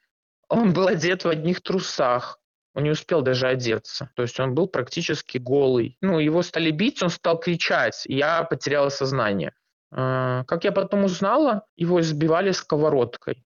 [0.49, 2.41] он был одет в одних трусах.
[2.75, 4.11] Он не успел даже одеться.
[4.17, 5.97] То есть он был практически голый.
[6.01, 8.03] Ну, его стали бить, он стал кричать.
[8.07, 9.53] Я потеряла сознание.
[9.93, 13.45] А, как я потом узнала, его избивали сковородкой.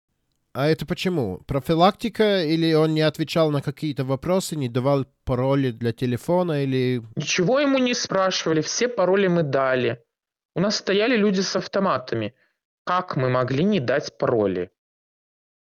[0.52, 1.40] А это почему?
[1.46, 7.02] Профилактика или он не отвечал на какие-то вопросы, не давал пароли для телефона или...
[7.16, 10.02] Ничего ему не спрашивали, все пароли мы дали.
[10.54, 12.32] У нас стояли люди с автоматами.
[12.84, 14.70] Как мы могли не дать пароли?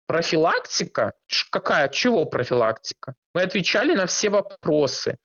[0.10, 1.14] Профилактика?
[1.52, 1.88] Какая?
[1.88, 3.14] Чего профилактика?
[3.36, 5.18] Мы отвечали на все вопросы.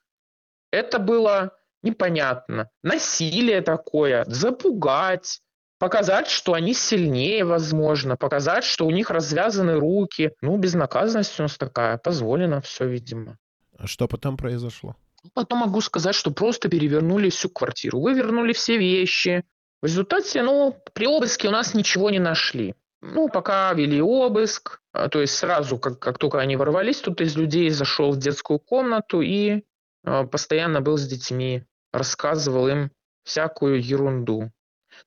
[0.70, 2.68] Это было непонятно.
[2.82, 5.40] Насилие такое, запугать,
[5.78, 10.32] показать, что они сильнее, возможно, показать, что у них развязаны руки.
[10.42, 13.38] Ну, безнаказанность у нас такая, позволено все, видимо.
[13.78, 14.96] А что потом произошло?
[15.32, 19.44] Потом могу сказать, что просто перевернули всю квартиру, вывернули все вещи.
[19.80, 22.74] В результате, ну, при обыске у нас ничего не нашли.
[23.06, 27.36] Ну, пока вели обыск, а, то есть сразу, как, как только они ворвались, тут из
[27.36, 29.62] людей зашел в детскую комнату и
[30.04, 32.90] э, постоянно был с детьми, рассказывал им
[33.24, 34.50] всякую ерунду.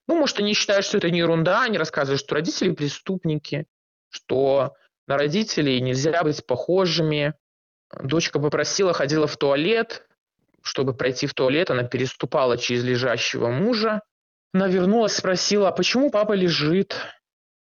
[0.08, 3.66] Ну, может, они считают, что это не ерунда, они рассказывают, что родители преступники,
[4.10, 4.76] что
[5.08, 7.34] на родителей нельзя быть похожими.
[8.04, 10.06] Дочка попросила, ходила в туалет,
[10.62, 14.02] чтобы пройти в туалет, она переступала через лежащего мужа.
[14.54, 16.96] Она вернулась, спросила, а почему папа лежит?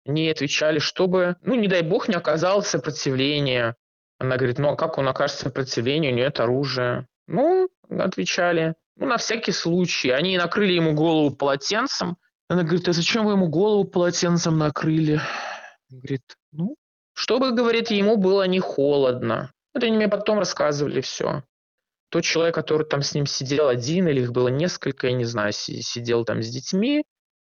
[0.05, 3.75] Не отвечали, чтобы, ну, не дай бог, не оказалось сопротивления.
[4.19, 7.07] Она говорит, ну, а как он окажется сопротивлению, нет оружия?
[7.27, 10.09] Ну, отвечали, ну, на всякий случай.
[10.09, 12.17] Они накрыли ему голову полотенцем.
[12.47, 15.19] Она говорит, а зачем вы ему голову полотенцем накрыли?
[15.91, 16.75] Он говорит, ну,
[17.13, 19.51] чтобы, говорит, ему было не холодно.
[19.73, 21.43] Это они мне потом рассказывали все.
[22.09, 25.51] Тот человек, который там с ним сидел один, или их было несколько, я не знаю,
[25.51, 27.03] сидел там с детьми,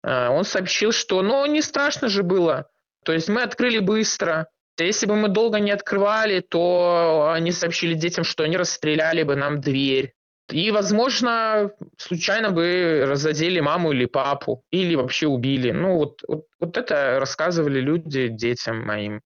[0.06, 2.68] он сообщил, что, ну, не страшно же было.
[3.04, 4.48] То есть мы открыли быстро.
[4.78, 9.60] Если бы мы долго не открывали, то они сообщили детям, что они расстреляли бы нам
[9.60, 10.12] дверь.
[10.50, 15.72] И, возможно, случайно бы разодели маму или папу, или вообще убили.
[15.72, 19.22] Ну, вот, вот, вот это рассказывали люди детям моим.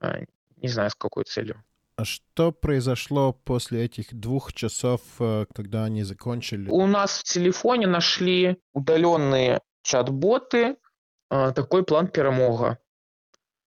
[0.00, 0.18] А,
[0.56, 1.62] не знаю, с какой целью.
[1.96, 6.68] А что произошло после этих двух часов, э, когда они закончили?
[6.68, 10.76] У нас в телефоне нашли удаленные чат-боты,
[11.30, 12.78] а, такой план перемога.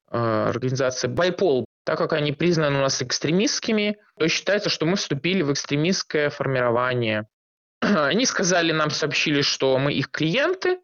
[0.08, 5.42] А, организация Байпол так как они признаны у нас экстремистскими, то считается, что мы вступили
[5.42, 7.28] в экстремистское формирование.
[7.82, 10.78] Они сказали, нам сообщили, что мы их клиенты,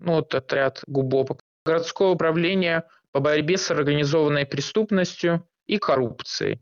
[0.00, 6.60] ну вот отряд ГУБОП, городское управление по борьбе с организованной преступностью и коррупцией.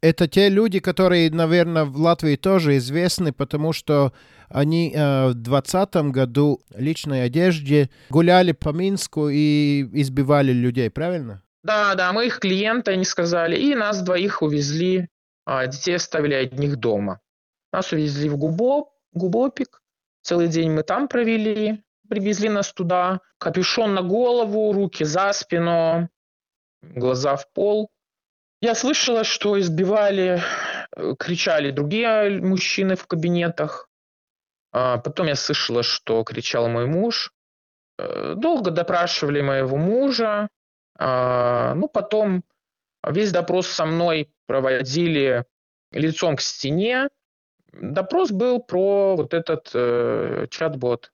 [0.00, 4.14] Это те люди, которые, наверное, в Латвии тоже известны, потому что
[4.48, 11.42] они э, в 2020 году личной одежде гуляли по Минску и избивали людей, правильно?
[11.62, 15.08] Да, да, мы их клиенты, они сказали, и нас двоих увезли,
[15.44, 17.20] а детей оставили одних дома.
[17.72, 19.82] Нас увезли в Губо, Губопик,
[20.22, 26.08] целый день мы там провели, привезли нас туда, капюшон на голову, руки за спину,
[26.82, 27.90] глаза в пол.
[28.60, 30.40] Я слышала, что избивали,
[30.96, 33.88] э, кричали другие мужчины в кабинетах.
[34.78, 37.32] А потом я слышала, что кричал мой муж.
[37.98, 40.50] Э, долго допрашивали моего мужа.
[40.98, 42.44] А, ну, потом
[43.02, 45.46] весь допрос со мной проводили
[45.92, 47.08] лицом к стене.
[47.72, 51.10] Допрос был про вот этот э, чат-бот.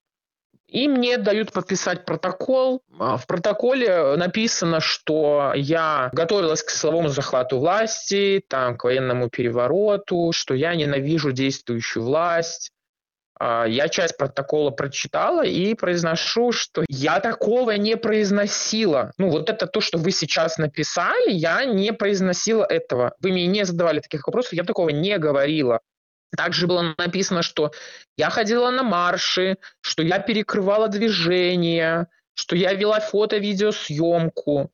[0.66, 2.82] И мне дают подписать протокол.
[2.98, 10.32] А, в протоколе написано, что я готовилась к силовому захвату власти, там, к военному перевороту,
[10.32, 12.72] что я ненавижу действующую власть,
[13.66, 19.12] я часть протокола прочитала и произношу, что я такого не произносила.
[19.18, 23.14] Ну, вот это то, что вы сейчас написали, я не произносила этого.
[23.20, 25.80] Вы мне не задавали таких вопросов, я такого не говорила.
[26.36, 27.72] Также было написано, что
[28.16, 34.70] я ходила на марши, что я перекрывала движение, что я вела фото-видеосъемку.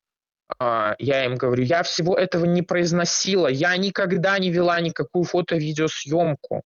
[0.58, 6.62] А, я им говорю, я всего этого не произносила, я никогда не вела никакую фото-видеосъемку.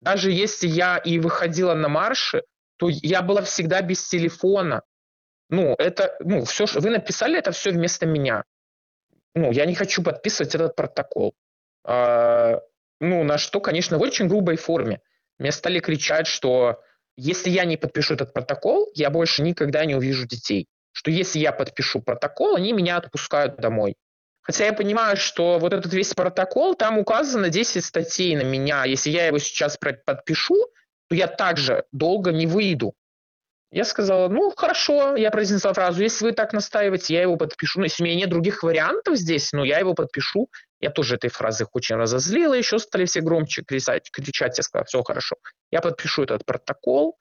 [0.00, 2.42] Даже если я и выходила на марши,
[2.78, 4.82] то я была всегда без телефона.
[5.50, 8.44] Ну, это, ну, все, вы написали, это все вместо меня.
[9.34, 11.34] Ну, я не хочу подписывать этот протокол.
[11.84, 12.60] А,
[13.00, 15.00] ну, на что, конечно, в очень грубой форме.
[15.38, 16.82] Мне стали кричать, что
[17.16, 20.66] если я не подпишу этот протокол, я больше никогда не увижу детей.
[20.92, 23.94] что если я подпишу протокол, они меня отпускают домой.
[24.50, 28.84] Хотя я понимаю, что вот этот весь протокол, там указано 10 статей на меня.
[28.84, 30.56] Если я его сейчас подпишу,
[31.08, 32.94] то я также долго не выйду.
[33.70, 37.78] Я сказала, ну, хорошо, я произнесла фразу, если вы так настаиваете, я его подпишу.
[37.78, 40.48] Но если у меня нет других вариантов здесь, ну, я его подпишу.
[40.80, 44.58] Я тоже этой фразы очень разозлила, еще стали все громче кричать, кричать.
[44.58, 45.36] Я сказала, все хорошо,
[45.70, 47.20] я подпишу этот протокол.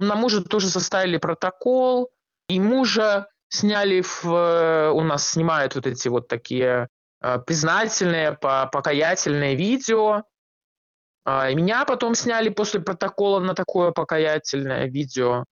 [0.00, 2.10] На мужа тоже составили протокол,
[2.48, 4.24] и мужа сняли в...
[4.26, 6.88] Э, у нас снимают вот эти вот такие
[7.22, 10.24] э, признательные, покаятельные видео.
[11.24, 15.44] А, меня потом сняли после протокола на такое покаятельное видео.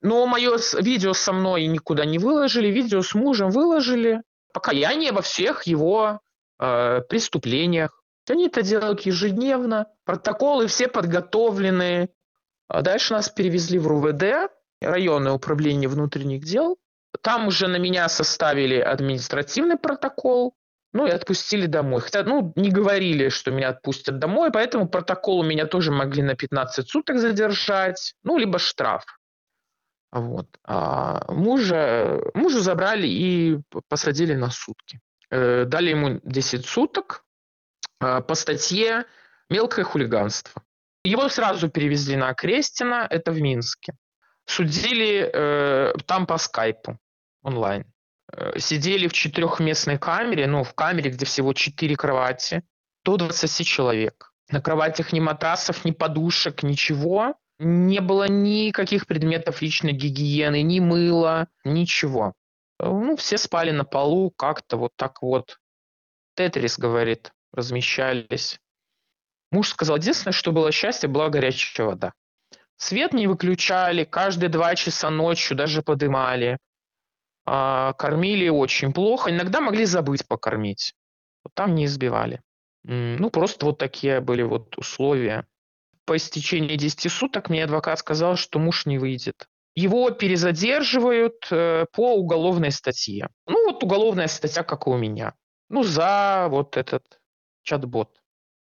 [0.00, 4.22] Но мое видео со мной никуда не выложили, видео с мужем выложили.
[4.52, 6.20] Покаяние во всех его
[6.58, 8.02] э, преступлениях.
[8.28, 9.86] Они это делают ежедневно.
[10.04, 12.08] Протоколы все подготовлены.
[12.68, 16.78] А дальше нас перевезли в РУВД, районное управление внутренних дел.
[17.20, 20.54] Там уже на меня составили административный протокол,
[20.92, 22.00] ну и отпустили домой.
[22.00, 26.34] Хотя, ну, не говорили, что меня отпустят домой, поэтому протокол у меня тоже могли на
[26.34, 29.04] 15 суток задержать, ну, либо штраф.
[30.10, 30.46] Вот.
[30.64, 33.58] А мужа, мужа забрали и
[33.88, 35.00] посадили на сутки.
[35.30, 37.24] Э, дали ему 10 суток
[38.00, 39.06] а, по статье
[39.48, 40.62] «Мелкое хулиганство».
[41.04, 43.94] Его сразу перевезли на Крестина, это в Минске.
[44.44, 46.98] Судили э, там по скайпу
[47.42, 47.84] онлайн.
[48.32, 52.62] Э, сидели в четырехместной камере, ну, в камере, где всего четыре кровати,
[53.04, 54.32] до 20 человек.
[54.50, 57.34] На кроватях ни матрасов, ни подушек, ничего.
[57.58, 62.34] Не было никаких предметов личной гигиены, ни мыла, ничего.
[62.78, 65.58] Э, ну, все спали на полу как-то вот так вот.
[66.34, 68.58] Тетрис, говорит, размещались.
[69.50, 72.14] Муж сказал, единственное, что было счастье, была горячая вода.
[72.76, 76.58] Свет не выключали, каждые два часа ночью даже подымали.
[77.44, 79.30] А, кормили очень плохо.
[79.30, 80.94] Иногда могли забыть покормить.
[81.44, 82.40] Вот там не избивали.
[82.84, 85.46] Ну, просто вот такие были вот условия.
[86.04, 89.46] По истечении 10 суток мне адвокат сказал, что муж не выйдет.
[89.74, 93.28] Его перезадерживают э, по уголовной статье.
[93.46, 95.34] Ну, вот уголовная статья, как и у меня.
[95.70, 97.20] Ну, за вот этот
[97.62, 98.20] чат-бот.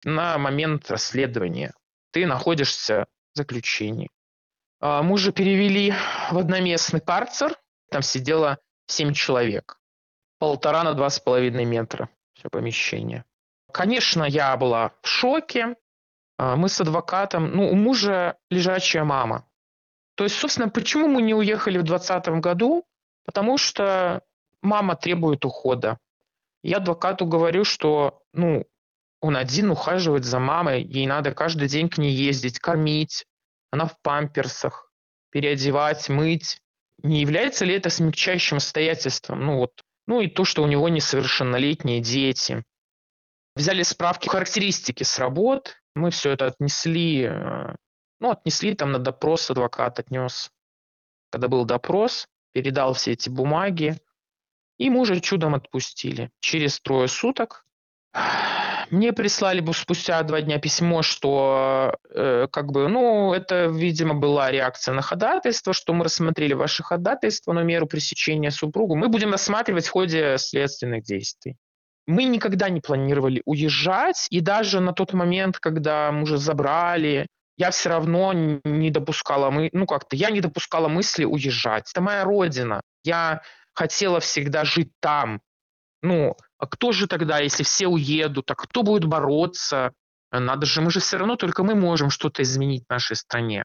[0.04, 1.74] На момент расследования
[2.12, 4.10] ты находишься в заключении.
[4.82, 5.94] А мужа перевели
[6.32, 7.56] в одноместный карцер,
[7.90, 9.80] там сидело семь человек.
[10.40, 13.26] Полтора на два с половиной метра все помещение.
[13.72, 15.76] Конечно, я была в шоке.
[16.38, 19.46] А, мы с адвокатом, ну, у мужа лежачая мама.
[20.16, 22.86] То есть, собственно, почему мы не уехали в 2020 году?
[23.26, 24.24] Потому что
[24.62, 25.98] мама требует ухода.
[26.64, 28.66] Я адвокату говорю, что, ну,
[29.22, 33.26] он один ухаживает за мамой, ей надо каждый день к ней ездить, кормить,
[33.72, 34.92] она в памперсах,
[35.30, 36.62] переодевать, мыть
[37.04, 39.46] не является ли это смягчающим обстоятельством?
[39.46, 42.64] Ну вот, ну и то, что у него несовершеннолетние дети.
[43.56, 47.76] Взяли справки, характеристики с работ, мы все это отнесли, э,
[48.20, 50.50] ну, отнесли там на допрос, адвокат отнес.
[51.32, 54.00] Когда был допрос, передал все эти бумаги,
[54.78, 56.32] и мужа чудом отпустили.
[56.40, 57.66] Через трое суток
[58.92, 64.52] мне прислали бы спустя два дня письмо, что э, как бы, ну, это, видимо, была
[64.52, 68.96] реакция на ходатайство, что мы рассмотрели ваше ходатайство на меру пресечения супругу.
[68.96, 71.56] Мы будем рассматривать в ходе следственных действий.
[72.08, 77.28] Мы никогда не планировали уезжать, и даже на тот момент, когда мужа забрали,
[77.58, 81.92] я все равно не допускала, мы, ну как-то, я не допускала мысли уезжать.
[81.92, 82.82] Это моя родина.
[83.04, 83.42] Я
[83.74, 85.42] хотела всегда жить там.
[86.02, 89.94] Ну, а кто же тогда, если все уедут, а кто будет бороться?
[90.32, 93.64] Надо же, мы же все равно только мы можем что-то изменить в нашей стране.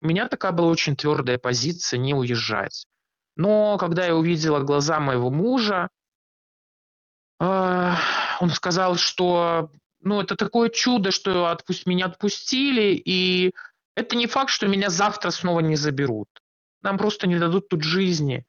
[0.00, 2.86] У меня такая была очень твердая позиция не уезжать.
[3.36, 5.88] Но когда я увидела глаза моего мужа,
[7.40, 7.94] э,
[8.40, 9.70] он сказал, что
[10.00, 13.52] ну, это такое чудо, что отпусть, меня отпустили, и
[13.94, 16.28] это не факт, что меня завтра снова не заберут.
[16.82, 18.46] Нам просто не дадут тут жизни.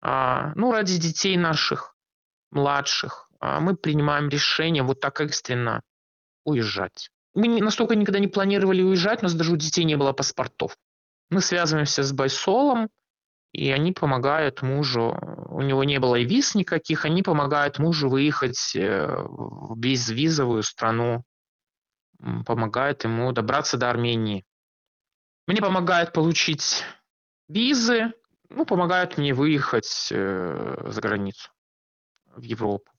[0.00, 1.91] А, ну, ради детей наших
[2.52, 5.82] младших, а мы принимаем решение вот так экстренно
[6.44, 7.10] уезжать.
[7.34, 10.76] Мы настолько никогда не планировали уезжать, у нас даже у детей не было паспортов.
[11.30, 12.90] Мы связываемся с Байсолом,
[13.52, 18.74] и они помогают мужу, у него не было и виз никаких, они помогают мужу выехать
[18.74, 21.24] э, в безвизовую страну,
[22.46, 24.44] помогают ему добраться до Армении.
[25.46, 26.84] Мне помогают получить
[27.48, 28.12] визы,
[28.48, 31.51] ну, помогают мне выехать э, за границу
[32.36, 32.90] в Европу.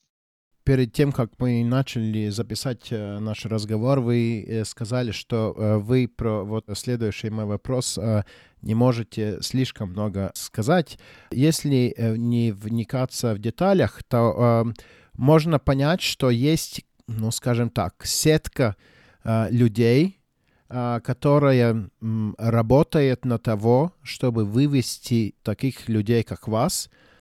[0.64, 6.08] перед тем, как мы начали записать э, наш разговор, вы э, сказали, что э, вы
[6.08, 8.00] про вот следующий мой вопрос
[8.62, 10.98] не можете слишком много сказать.
[11.32, 14.74] Если не вникаться в деталях, то
[15.14, 18.78] можно понять, что есть, ну, скажем так, сетка
[19.26, 20.22] людей,
[20.70, 21.90] которая
[22.38, 26.90] работает на того, чтобы вывести таких людей, как вас,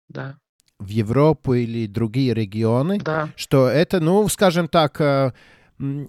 [0.08, 0.38] да
[0.80, 3.30] в Европу или другие регионы, да.
[3.36, 5.32] что это, ну, скажем так, э,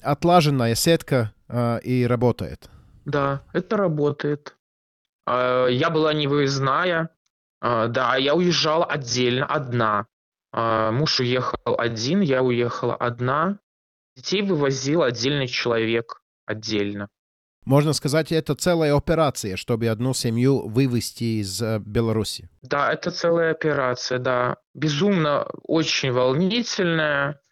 [0.03, 2.71] отлаженная сетка э, и работает.
[3.05, 4.57] Да, это работает.
[5.27, 7.11] А, я была не выездная,
[7.61, 10.07] а, да, я уезжала отдельно, одна.
[10.53, 13.59] А, муж уехал один, я уехала одна.
[14.17, 17.09] Детей вывозил отдельный человек отдельно.
[17.69, 22.49] Можно сказать, это целая операция, чтобы одну семью вывести из э, Беларуси.
[22.63, 24.57] Да, это целая операция, да.
[24.73, 27.43] Безумно очень волнительная.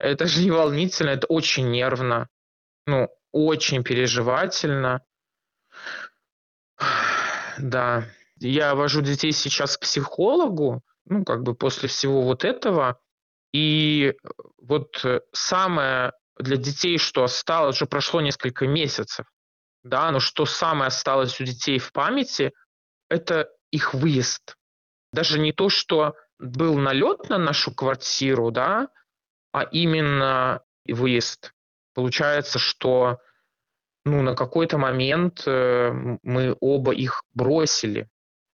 [0.00, 2.28] Это же не волнительно, это очень нервно.
[2.88, 5.02] Ну, очень переживательно.
[7.56, 8.08] Да.
[8.40, 12.98] Я вожу детей сейчас к психологу, ну, как бы после всего вот этого.
[13.52, 14.14] И
[14.58, 19.26] вот самое для детей, что осталось, уже прошло несколько месяцев,
[19.84, 22.52] да, но что самое осталось у детей в памяти,
[23.08, 24.56] это их выезд.
[25.12, 28.88] Даже не то, что был налет на нашу квартиру, да,
[29.52, 31.52] а именно выезд.
[31.94, 33.18] Получается, что
[34.04, 38.08] ну, на какой-то момент э, мы оба их бросили.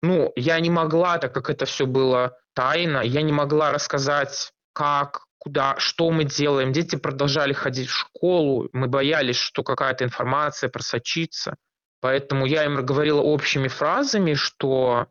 [0.03, 5.28] Ну, я не могла, так как это все было тайно, я не могла рассказать, как,
[5.49, 6.73] куда, что мы делаем.
[6.73, 11.57] Дети продолжали ходить в школу, мы боялись, что какая-то информация просочится.
[12.01, 15.07] Поэтому я им говорила общими фразами, что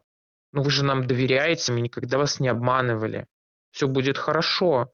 [0.54, 3.26] ну вы же нам доверяете, мы никогда вас не обманывали.
[3.72, 4.92] Все будет хорошо.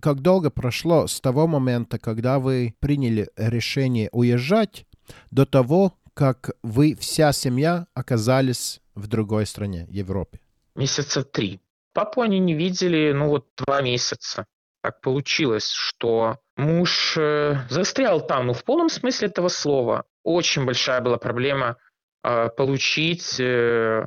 [0.00, 4.86] Как долго прошло с того момента, когда вы приняли решение уезжать,
[5.32, 10.38] до того, как вы, вся семья, оказались в другой стране, Европе?
[10.76, 11.60] Месяца три.
[11.94, 14.46] Папу они не видели, ну вот два месяца
[14.82, 20.04] так получилось, что муж э, застрял там, ну, в полном смысле этого слова.
[20.22, 21.76] Очень большая была проблема
[22.22, 24.06] э, получить э,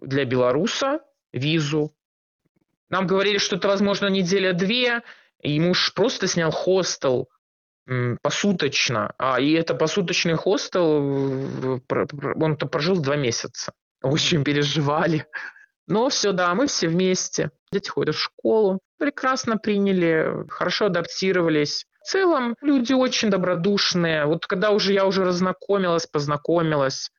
[0.00, 1.00] для белоруса
[1.32, 1.94] визу.
[2.90, 5.02] Нам говорили, что это, возможно, неделя-две,
[5.40, 7.28] и муж просто снял хостел
[8.22, 9.12] посуточно.
[9.18, 13.72] А, и это посуточный хостел, он-то прожил два месяца.
[14.02, 15.26] Очень переживали.
[15.86, 17.50] Но все, да, мы все вместе.
[17.72, 21.86] Дети ходят в школу, прекрасно приняли, хорошо адаптировались.
[22.02, 24.26] В целом люди очень добродушные.
[24.26, 27.10] Вот когда уже я уже разнакомилась, познакомилась,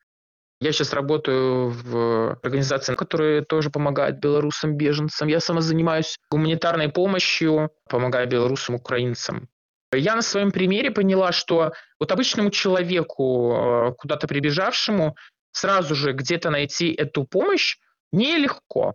[0.60, 5.28] я сейчас работаю в организации, которая тоже помогает белорусам, беженцам.
[5.28, 9.48] Я сама занимаюсь гуманитарной помощью, помогаю белорусам, украинцам.
[9.92, 15.16] Я на своем примере поняла, что вот обычному человеку, э, куда-то прибежавшему,
[15.52, 17.76] сразу же где-то найти эту помощь
[18.14, 18.94] нелегко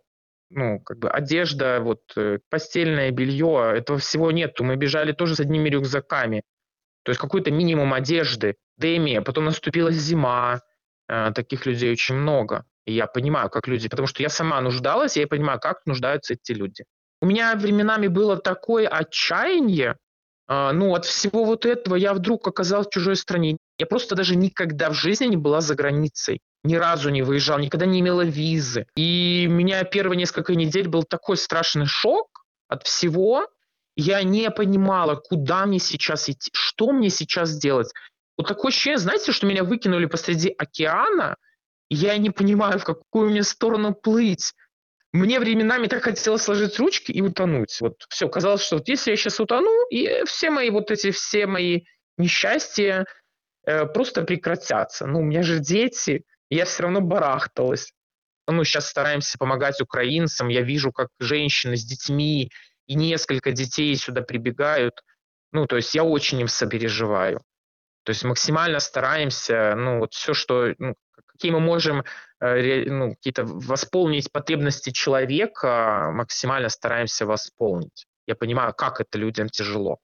[0.50, 4.64] ну, как бы одежда, вот э, постельное белье, этого всего нету.
[4.64, 6.44] Мы бежали тоже с одними рюкзаками.
[7.04, 10.62] То есть какой-то минимум одежды, деми, потом наступила зима,
[11.08, 12.66] э, таких людей очень много.
[12.86, 16.34] И я понимаю, как люди, потому что я сама нуждалась, и я понимаю, как нуждаются
[16.34, 16.84] эти люди.
[17.22, 19.98] У меня временами было такое отчаяние,
[20.48, 23.58] э, ну, от всего вот этого я вдруг оказалась в чужой стране.
[23.78, 27.86] Я просто даже никогда в жизни не была за границей ни разу не выезжал, никогда
[27.86, 28.86] не имела визы.
[28.96, 33.48] И у меня первые несколько недель был такой страшный шок от всего.
[33.96, 37.92] Я не понимала, куда мне сейчас идти, что мне сейчас делать.
[38.38, 41.36] Вот такое ощущение, знаете, что меня выкинули посреди океана,
[41.90, 44.54] я не понимаю, в какую мне сторону плыть.
[45.12, 47.78] Мне временами так хотелось сложить ручки и утонуть.
[47.82, 51.48] Вот все, казалось, что вот если я сейчас утону, и все мои вот эти все
[51.48, 51.82] мои
[52.18, 53.08] несчастья
[53.66, 55.08] э, просто прекратятся.
[55.08, 57.94] Ну, у меня же дети, я все равно барахталась.
[58.48, 60.48] Ну, сейчас стараемся помогать украинцам.
[60.48, 62.52] Я вижу, как женщины с детьми
[62.88, 65.04] и несколько детей сюда прибегают.
[65.52, 67.42] Ну, то есть я очень им сопереживаю.
[68.04, 70.96] То есть максимально стараемся, ну, вот все, что, ну,
[71.28, 72.04] какие мы можем,
[72.40, 78.08] э, ну, какие-то восполнить потребности человека, максимально стараемся восполнить.
[78.26, 80.00] Я понимаю, как это людям тяжело.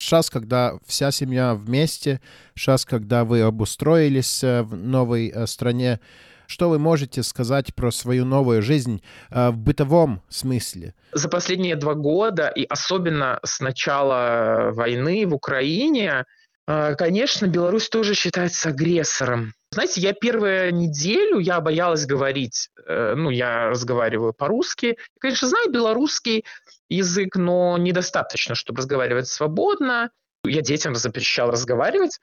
[0.00, 2.22] Сейчас, когда вся семья вместе,
[2.56, 6.00] сейчас, когда вы обустроились э, в новой э, стране,
[6.46, 10.94] что вы можете сказать про свою новую жизнь э, в бытовом смысле?
[11.12, 16.24] За последние два года, и особенно с начала войны в Украине,
[16.66, 19.52] конечно, Беларусь тоже считается агрессором.
[19.72, 24.96] Знаете, я первую неделю, я боялась говорить, э, ну, я разговариваю по-русски.
[25.20, 26.44] Конечно, знаю белорусский
[26.88, 30.10] язык, но недостаточно, чтобы разговаривать свободно.
[30.44, 32.18] Я детям запрещал разговаривать.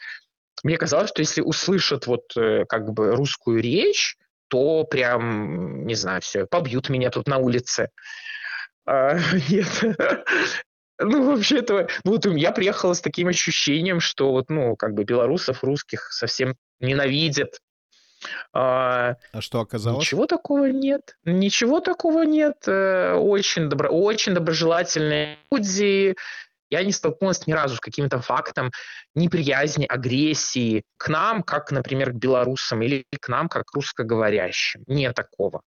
[0.64, 4.18] Мне казалось, что если услышат вот э, как бы русскую речь,
[4.50, 7.92] то прям, не знаю, все, побьют меня тут на улице.
[8.86, 9.18] А,
[9.50, 9.68] нет.
[11.00, 11.88] Ну, вообще этого...
[12.04, 16.56] Ну, вот я приехала с таким ощущением, что вот, ну, как бы белорусов, русских совсем
[16.80, 17.60] ненавидят.
[18.54, 20.06] А, а что оказалось?
[20.06, 21.18] Ничего такого нет.
[21.24, 22.68] Ничего такого нет.
[22.68, 26.16] Э, очень, добро, очень доброжелательные люди.
[26.70, 28.72] Я не столкнулась ни разу с каким-то фактом
[29.16, 34.84] неприязни, агрессии к нам, как, например, к белорусам, или к нам, как к русскоговорящим.
[34.88, 35.62] Нет такого.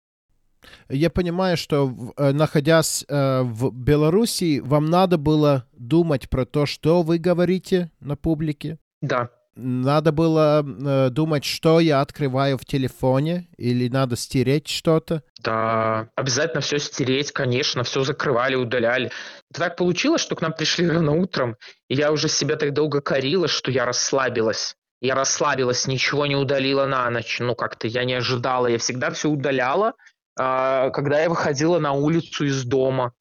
[0.90, 7.02] Я понимаю, что э, находясь э, в Беларуси, вам надо было думать про то, что
[7.02, 8.78] вы говорите на публике.
[9.02, 9.30] Да.
[9.62, 15.24] Надо было э, думать, что я открываю в телефоне, или надо стереть что-то.
[15.42, 19.12] Да, обязательно все стереть, конечно, все закрывали, удаляли.
[19.54, 21.58] Так получилось, что к нам пришли рано утром,
[21.90, 24.76] и я уже себя так долго корила, что я расслабилась.
[25.02, 27.38] Я расслабилась, ничего не удалила на ночь.
[27.40, 28.68] Ну, как-то я не ожидала.
[28.68, 29.94] Я всегда все удаляла,
[30.38, 33.14] а, когда я выходила на улицу из дома.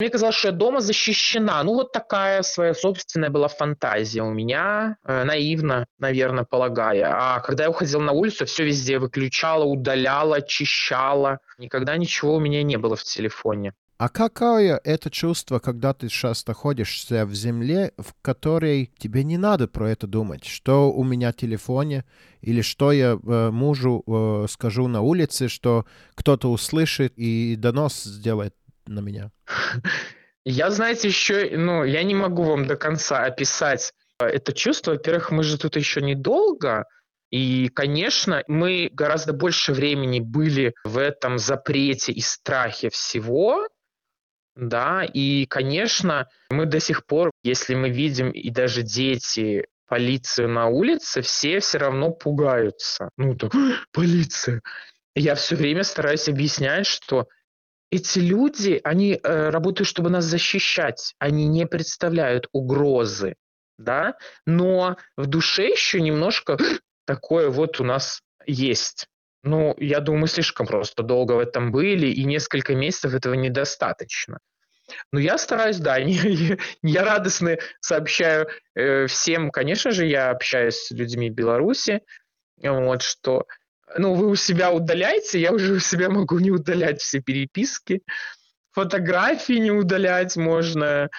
[0.00, 1.62] Мне казалось, что я дома защищена.
[1.62, 7.12] Ну, вот такая своя собственная была фантазия у меня, э, наивно, наверное, полагая.
[7.14, 11.38] А когда я уходила на улицу, все везде выключала, удаляла, очищала.
[11.58, 13.72] Никогда ничего у меня не было в телефоне.
[13.96, 19.68] А какое это чувство, когда ты сейчас находишься в земле, в которой тебе не надо
[19.68, 20.44] про это думать?
[20.44, 22.04] Что у меня в телефоне?
[22.40, 25.86] Или что я э, мужу э, скажу на улице, что
[26.16, 28.56] кто-то услышит и донос сделает
[28.86, 29.30] на меня?
[30.44, 34.92] Я, знаете, еще, ну, я не могу вам до конца описать э, это чувство.
[34.92, 36.84] Во-первых, мы же тут еще недолго,
[37.30, 43.66] и, конечно, мы гораздо больше времени были в этом запрете и страхе всего,
[44.54, 50.68] да, и, конечно, мы до сих пор, если мы видим и даже дети полицию на
[50.68, 53.08] улице, все все равно пугаются.
[53.16, 53.52] Ну, так,
[53.92, 54.60] полиция.
[55.16, 57.26] Я все время стараюсь объяснять, что
[57.90, 63.36] эти люди, они э, работают, чтобы нас защищать, они не представляют угрозы,
[63.78, 64.16] да,
[64.46, 66.56] но в душе еще немножко
[67.06, 69.06] такое вот у нас есть.
[69.42, 74.38] Ну, я думаю, слишком просто долго в этом были, и несколько месяцев этого недостаточно.
[75.12, 80.90] Но я стараюсь, да, не, я радостно сообщаю э, всем, конечно же, я общаюсь с
[80.90, 82.00] людьми Беларуси,
[82.62, 83.46] вот, что,
[83.96, 88.02] ну, вы у себя удаляете, я уже у себя могу не удалять все переписки,
[88.72, 91.10] фотографии не удалять можно,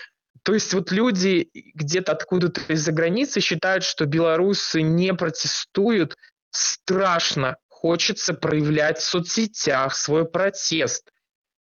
[0.44, 6.16] то есть вот люди где-то откуда-то из-за границы считают, что белорусы не протестуют,
[6.52, 11.12] страшно хочется проявлять в соцсетях свой протест.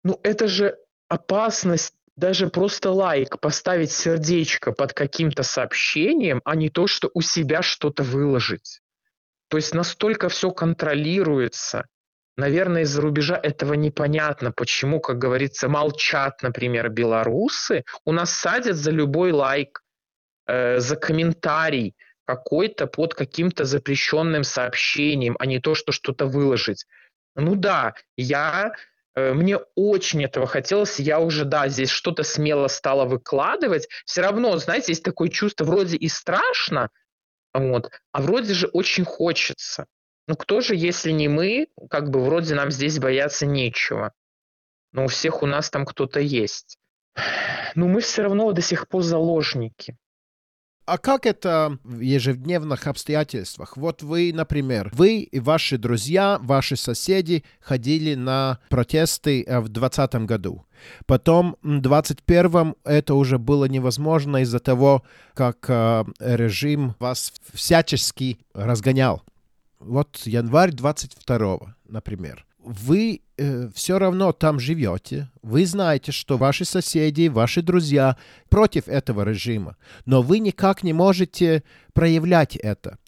[0.02, 0.76] Ну это же
[1.08, 7.62] опасность даже просто лайк, поставить сердечко под каким-то сообщением, а не то, что у себя
[7.62, 8.80] что-то выложить.
[9.48, 11.86] То есть настолько все контролируется.
[12.36, 17.84] Наверное, из-за рубежа этого непонятно, почему, как говорится, молчат, например, белорусы.
[18.04, 19.82] У нас садят за любой лайк,
[20.46, 26.86] э, за комментарий, какой-то под каким-то запрещенным сообщением, а не то, что что-то выложить.
[27.36, 28.72] Ну да, я
[29.14, 33.88] э, мне очень этого хотелось, я уже, да, здесь что-то смело стала выкладывать.
[34.06, 36.90] Все равно, знаете, есть такое чувство, вроде и страшно,
[37.54, 39.86] вот, а вроде же очень хочется.
[40.26, 44.12] Ну кто же, если не мы, как бы вроде нам здесь бояться нечего.
[44.92, 46.78] Но у всех у нас там кто-то есть.
[47.74, 49.96] Но мы все равно до сих пор заложники.
[50.86, 53.78] А как это в ежедневных обстоятельствах?
[53.78, 60.14] Вот вы, например, вы и ваши друзья, ваши соседи ходили на протесты э, в 2020
[60.26, 60.66] году.
[61.06, 69.22] Потом в 2021 это уже было невозможно из-за того, как э, режим вас всячески разгонял.
[69.80, 77.28] Вот январь 22, например вы э, все равно там живете, вы знаете, что ваши соседи,
[77.28, 78.16] ваши друзья
[78.48, 81.62] против этого режима, но вы никак не можете
[81.92, 82.98] проявлять это.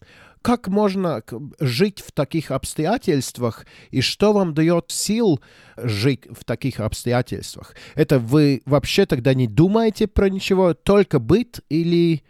[0.41, 1.23] Как можно
[1.59, 5.41] жить в таких обстоятельствах и что вам дает сил
[5.75, 7.75] жить в таких обстоятельствах?
[7.95, 12.23] Это вы вообще тогда не думаете про ничего, только быт или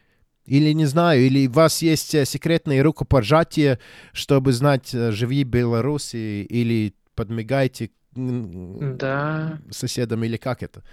[0.48, 3.80] или, не знаю, или у вас есть э, секретные рукопожатия,
[4.14, 9.60] чтобы знать, э, живи Беларуси, или подмигайте да.
[9.72, 10.84] соседам или как это?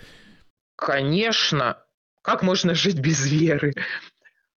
[0.77, 1.79] Конечно.
[2.23, 3.75] Как можно жить без веры?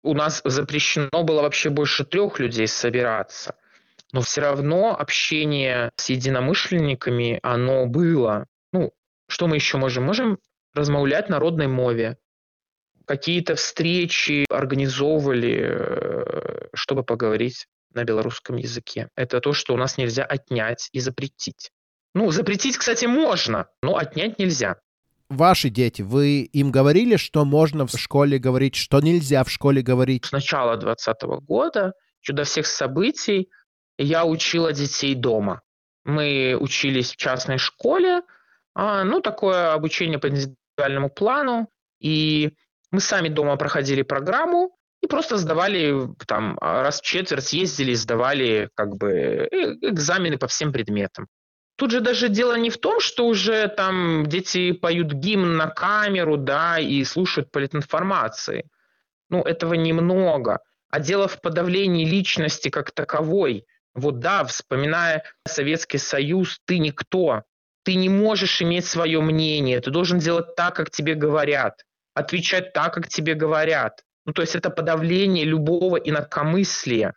[0.03, 3.55] У нас запрещено было вообще больше трех людей собираться.
[4.13, 8.45] но все равно общение с единомышленниками, оно было.
[8.71, 8.93] Ну,
[9.27, 10.05] что мы еще можем?
[10.05, 10.37] Можем
[10.73, 12.17] размовлять народной мове.
[13.05, 19.09] Какие-то встречи организовывали, э, чтобы поговорить на белорусском языке.
[19.15, 21.71] Это то, что у нас нельзя отнять и запретить.
[22.13, 24.77] Ну, запретить, кстати, можно, но отнять нельзя.
[25.29, 30.25] Ваши дети, вы им говорили, что можно в школе говорить, что нельзя в школе говорить?
[30.25, 31.93] С начала 2020 года,
[32.27, 33.49] до всех событий,
[33.97, 35.61] я учила детей дома.
[36.03, 38.21] Мы учились в частной школе,
[38.75, 41.69] а, ну, такое обучение по индивидуальному плану,
[41.99, 42.53] и
[42.91, 48.97] мы сами дома проходили программу и просто сдавали там раз в четверть, ездили, сдавали как
[48.97, 49.47] бы э,
[49.81, 51.27] экзамены по всем предметам.
[51.77, 56.37] Тут же даже дело не в том, что уже там дети поют гимн на камеру,
[56.37, 58.67] да, и слушают политинформации.
[59.29, 60.59] Ну, этого немного.
[60.89, 63.65] А дело в подавлении личности как таковой.
[63.93, 67.43] Вот да, вспоминая Советский Союз, ты никто.
[67.83, 69.79] Ты не можешь иметь свое мнение.
[69.81, 71.83] Ты должен делать так, как тебе говорят.
[72.13, 74.01] Отвечать так, как тебе говорят.
[74.25, 77.15] Ну, то есть это подавление любого инакомыслия.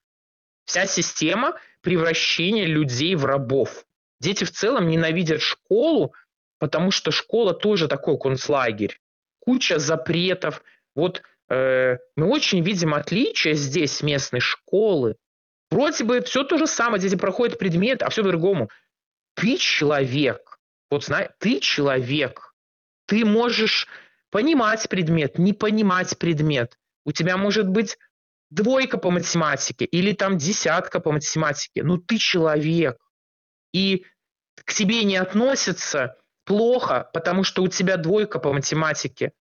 [0.64, 3.84] Вся система превращения людей в рабов.
[4.20, 6.12] Дети в целом ненавидят школу,
[6.58, 9.00] потому что школа тоже такой концлагерь.
[9.40, 10.62] Куча запретов.
[10.94, 15.16] Вот э, мы очень видим отличия здесь местной школы.
[15.70, 18.70] Вроде бы все то же самое, дети проходят предмет, а все по-другому.
[19.34, 20.58] Ты человек.
[20.90, 22.54] Вот знаешь, ты человек.
[23.06, 23.86] Ты можешь
[24.30, 26.78] понимать предмет, не понимать предмет.
[27.04, 27.96] У тебя может быть
[28.50, 31.82] двойка по математике или там десятка по математике.
[31.82, 32.98] Но ты человек
[33.72, 34.04] и
[34.64, 39.32] к тебе не относятся плохо, потому что у тебя двойка по математике.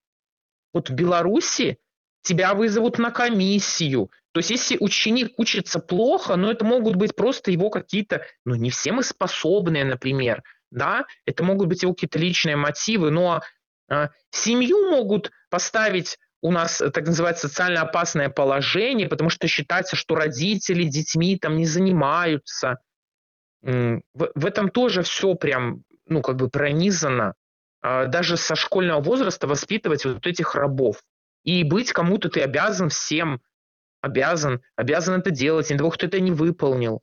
[0.72, 1.78] Вот в Беларуси
[2.22, 4.10] тебя вызовут на комиссию.
[4.32, 8.54] То есть если ученик учится плохо, но ну, это могут быть просто его какие-то, ну
[8.54, 13.40] не все мы способные, например, да, это могут быть его какие-то личные мотивы, но
[13.90, 20.14] э, семью могут поставить у нас так называется социально опасное положение, потому что считается, что
[20.14, 22.78] родители детьми там не занимаются.
[23.62, 27.34] В, в этом тоже все прям, ну, как бы пронизано.
[27.80, 31.02] А, даже со школьного возраста воспитывать вот этих рабов.
[31.44, 33.40] И быть кому-то ты обязан всем,
[34.00, 37.02] обязан, обязан это делать, не того, кто это не выполнил.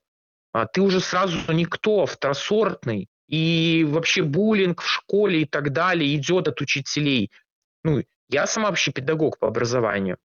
[0.52, 3.10] А ты уже сразу никто, второсортный.
[3.28, 7.32] И вообще буллинг в школе и так далее идет от учителей.
[7.84, 10.18] Ну, я сама вообще педагог по образованию.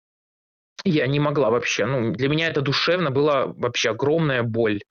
[0.84, 1.86] Я не могла вообще.
[1.86, 4.82] Ну, для меня это душевно была вообще огромная боль.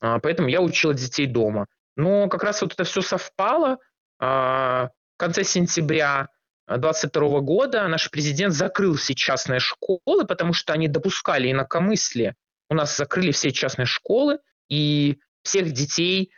[0.00, 1.66] А, поэтому я учила детей дома.
[1.96, 3.78] Но как раз вот это все совпало.
[4.18, 6.28] А, в конце сентября
[6.66, 12.34] 2022 года наш президент закрыл все частные школы, потому что они допускали инакомыслие.
[12.68, 14.38] У нас закрыли все частные школы,
[14.68, 16.32] и всех детей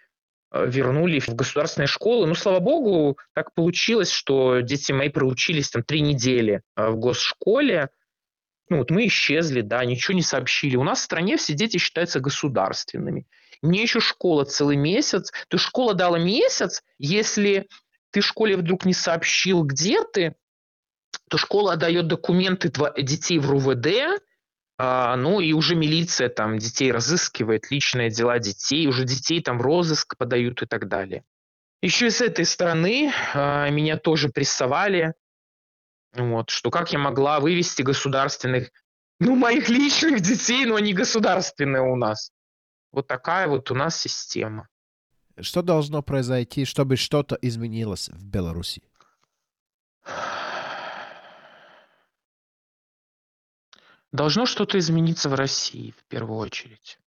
[0.54, 2.26] вернули в государственные школы.
[2.26, 7.90] Ну, слава богу, так получилось, что дети мои проучились там три недели э, в госшколе.
[8.68, 10.76] Ну, вот мы исчезли, да, ничего не сообщили.
[10.76, 13.26] У нас в стране все дети считаются государственными.
[13.62, 15.30] Мне еще школа целый месяц.
[15.48, 17.68] То есть школа дала месяц, если
[18.10, 20.34] ты школе вдруг не сообщил, где ты,
[21.28, 22.70] то школа отдает документы
[23.02, 24.22] детей в РУВД,
[24.76, 30.16] а, ну и уже милиция там детей разыскивает, личные дела детей, уже детей там розыск
[30.16, 31.24] подают и так далее.
[31.80, 35.14] Еще и с этой стороны а, меня тоже прессовали,
[36.14, 38.70] вот, что как я могла вывести государственных,
[39.20, 42.30] ну, моих личных детей, но они государственные у нас.
[42.92, 44.68] Вот такая вот у нас система.
[45.40, 48.82] Что должно произойти, чтобы что-то изменилось в Беларуси?
[54.14, 57.00] Должно что-то измениться в России в первую очередь.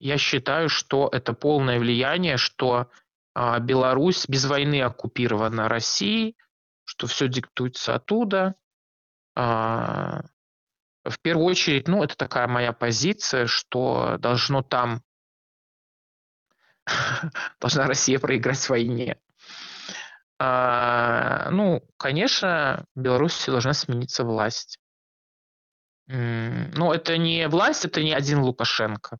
[0.00, 2.90] Я считаю, что это полное влияние, что
[3.32, 6.36] а, Беларусь без войны оккупирована Россией,
[6.82, 8.56] что все диктуется оттуда.
[9.36, 10.22] А,
[11.04, 15.04] в первую очередь, ну, это такая моя позиция, что должно там
[17.60, 19.16] должна Россия проиграть войне.
[20.40, 24.80] А, ну, конечно, в Беларуси должна смениться власть.
[26.08, 29.18] Но это не власть, это не один Лукашенко.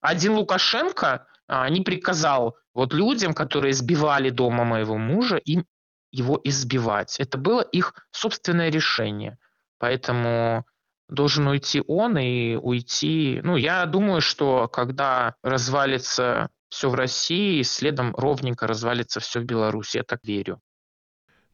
[0.00, 5.66] Один Лукашенко а, не приказал вот людям, которые избивали дома моего мужа, им
[6.12, 7.18] его избивать.
[7.18, 9.38] Это было их собственное решение.
[9.78, 10.64] Поэтому
[11.08, 13.40] должен уйти он и уйти...
[13.42, 19.98] Ну, я думаю, что когда развалится все в России, следом ровненько развалится все в Беларуси.
[19.98, 20.60] Я так верю.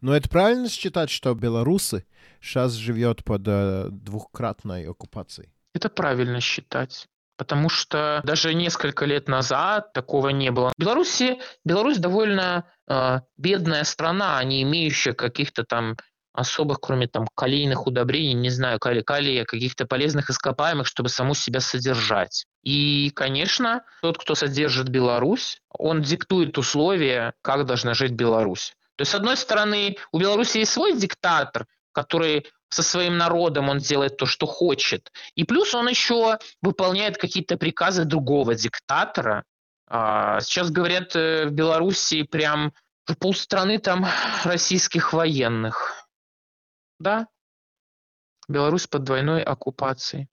[0.05, 2.05] Но это правильно считать, что белорусы
[2.42, 5.48] сейчас живет под э, двухкратной оккупацией?
[5.72, 7.07] Это правильно считать.
[7.38, 10.72] потому что даже несколько лет назад такого не было.
[10.76, 15.96] В Беларуси, Беларусь довольно э, бедная страна, не имеющая каких-то там
[16.34, 21.61] особых, кроме там калийных удобрений, не знаю, кали, калия, каких-то полезных ископаемых, чтобы саму себя
[21.61, 22.44] содержать.
[22.62, 28.74] И, конечно, тот, кто содержит Беларусь, он диктует условия, как должна жить Беларусь.
[28.97, 33.78] То есть, с одной стороны, у Беларуси есть свой диктатор, который со своим народом он
[33.78, 35.12] делает то, что хочет.
[35.34, 39.45] И плюс он еще выполняет какие-то приказы другого диктатора.
[39.86, 42.72] А, сейчас говорят э, в Беларуси прям
[43.20, 44.07] полстраны там
[44.45, 46.09] российских военных.
[46.99, 47.28] Да,
[48.49, 50.28] Беларусь под двойной оккупацией.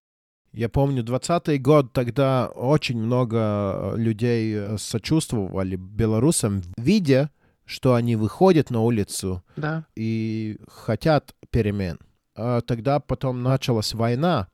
[0.52, 7.30] Я помню, 20-й год, тогда очень много э, людей э, сочувствовали белорусам, видя,
[7.72, 9.86] что они выходят на улицу да.
[9.96, 12.00] и хотят перемен.
[12.36, 14.50] А тогда потом началась война,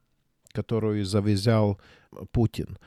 [0.51, 1.79] которую завязал
[2.31, 2.77] Путин.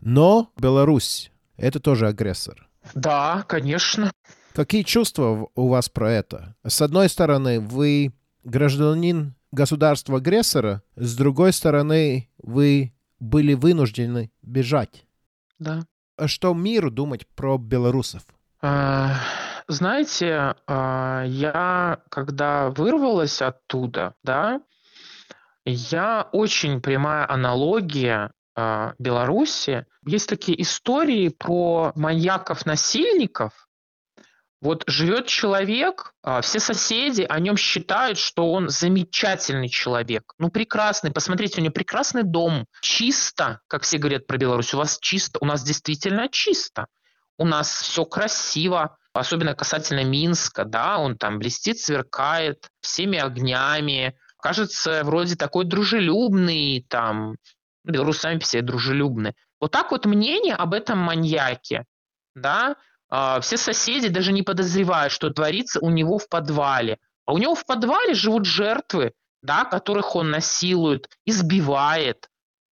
[0.00, 2.68] Но Беларусь— это тоже агрессор.
[2.94, 4.12] Да, конечно.
[4.52, 6.54] Какие чувства у вас про это?
[6.66, 8.12] С одной стороны, вы
[8.44, 15.06] гражданин государства-агрессора, с другой стороны, вы были вынуждены бежать.
[15.58, 15.86] Да.
[16.18, 18.22] А что миру думать про белорусов?
[18.60, 19.16] А,
[19.68, 24.60] знаете, а, я когда вырвалась оттуда, да,
[25.64, 29.86] я очень прямая аналогия а, Беларуси.
[30.04, 33.68] Есть такие истории про маньяков-насильников,
[34.60, 40.34] вот живет человек, а, все соседи о нем считают, что он замечательный человек.
[40.38, 41.12] Ну, прекрасный.
[41.12, 42.66] Посмотрите, у него прекрасный дом.
[42.80, 44.74] Чисто, как все говорят про Беларусь.
[44.74, 45.38] У вас чисто.
[45.40, 46.86] У нас действительно чисто.
[47.36, 48.97] У нас все красиво.
[49.12, 54.16] Особенно касательно Минска, да, он там блестит, сверкает всеми огнями.
[54.40, 57.36] Кажется, вроде такой дружелюбный, там,
[57.84, 59.34] белорусы сами все дружелюбны.
[59.60, 61.84] Вот так вот мнение об этом маньяке,
[62.34, 62.76] да,
[63.10, 66.98] а, все соседи даже не подозревают, что творится у него в подвале.
[67.26, 72.28] А у него в подвале живут жертвы, да, которых он насилует, избивает.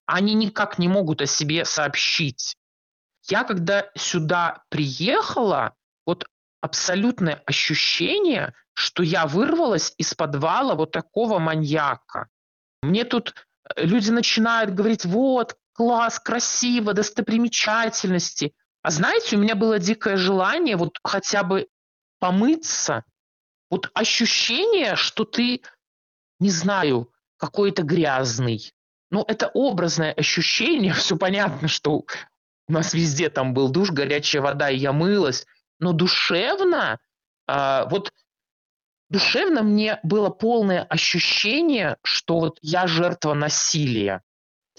[0.07, 2.57] Они никак не могут о себе сообщить.
[3.29, 5.75] Я когда сюда приехала,
[6.07, 6.27] вот
[6.61, 12.29] абсолютное ощущение, что я вырвалась из подвала вот такого маньяка.
[12.83, 13.35] Мне тут
[13.77, 18.55] э, люди начинают говорить, вот, класс, красиво, достопримечательности.
[18.83, 21.69] А знаете, у меня было дикое желание вот хотя бы
[22.19, 23.05] помыться.
[23.71, 25.63] Вот ощущение, что ты,
[26.41, 28.73] не знаю, какой-то грязный.
[29.11, 30.93] Ну, это образное ощущение.
[30.95, 32.05] Все понятно, что
[32.69, 35.47] у нас везде там был душ, горячая вода, и я мылась.
[35.81, 36.99] Но душевно,
[37.49, 38.13] э, вот
[39.11, 44.23] душевно мне было полное ощущение, что вот я жертва насилия.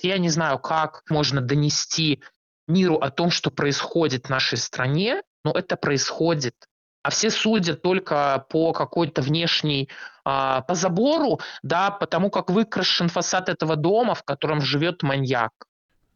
[0.01, 2.21] Я не знаю, как можно донести
[2.67, 6.55] миру о том, что происходит в нашей стране, но это происходит.
[7.03, 9.89] А все судят только по какой-то внешней,
[10.23, 15.51] а, по забору, да, потому как выкрашен фасад этого дома, в котором живет маньяк.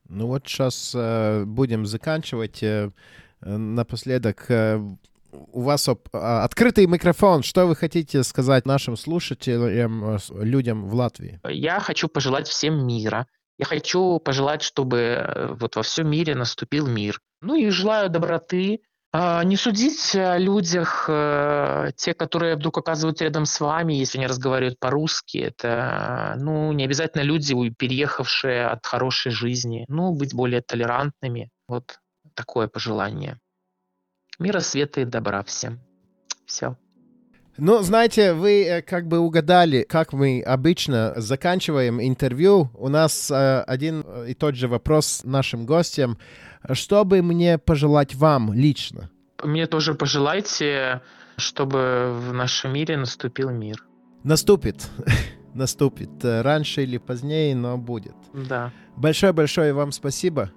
[0.08, 2.64] Ну вот сейчас э, будем заканчивать.
[3.42, 4.80] Э, напоследок, э,
[5.32, 7.44] у вас оп- а, открытый микрофон.
[7.44, 11.40] Что вы хотите сказать нашим слушателям, э, людям в Латвии?
[11.48, 13.28] Я хочу пожелать всем мира,
[13.58, 17.20] я хочу пожелать, чтобы вот во всем мире наступил мир.
[17.42, 18.82] Ну и желаю доброты.
[19.12, 21.06] А, не судить о людях,
[21.96, 25.38] те, которые вдруг оказываются рядом с вами, если они разговаривают по-русски.
[25.38, 29.86] Это ну, не обязательно люди, переехавшие от хорошей жизни.
[29.88, 31.50] Ну, быть более толерантными.
[31.68, 31.98] Вот
[32.40, 33.38] такое пожелание.
[34.40, 35.80] Мира, света и добра всем.
[36.46, 36.78] Все.
[37.58, 42.70] Ну, знаете, вы э, как бы угадали, как мы обычно заканчиваем интервью.
[42.74, 46.18] У нас э, один и тот же вопрос нашим гостям.
[46.72, 49.10] Что бы мне пожелать вам лично?
[49.44, 51.02] Мне тоже пожелайте,
[51.36, 53.84] чтобы в нашем мире наступил мир.
[54.24, 54.88] Наступит.
[55.54, 56.12] Наступит.
[56.24, 58.16] Раньше или позднее, но будет.
[58.34, 58.72] Да.
[58.96, 60.52] Большое-большое вам спасибо.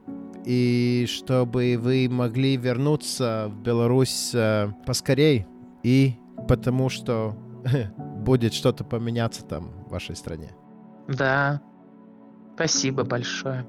[0.44, 5.46] И чтобы вы могли вернуться в Беларусь э, поскорей
[5.82, 6.14] и
[6.48, 7.36] потому что
[8.18, 10.50] будет что-то поменяться там в вашей стране.
[11.08, 11.60] Да,
[12.54, 13.66] спасибо большое.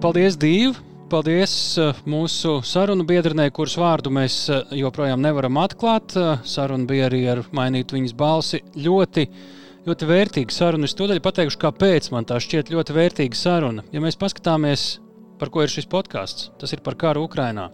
[0.00, 0.76] Paldies, Dīva!
[1.10, 1.52] Paldies
[1.82, 6.14] uh, mūsu sarunu biedrenei, kuras vārdu mēs uh, joprojām nevaram atklāt.
[6.14, 8.60] Uh, saruna bija arī ar mainītu viņas balsi.
[8.78, 9.24] Ļoti
[9.88, 10.86] ļoti vērtīga saruna.
[10.86, 13.84] Es tūdaļ pateikšu, kāpēc man tā šķiet ļoti vērtīga saruna.
[13.90, 14.86] Ja mēs paskatāmies,
[15.40, 17.70] par ko ir šis podkāsts, tas ir par karu Ukrajinā.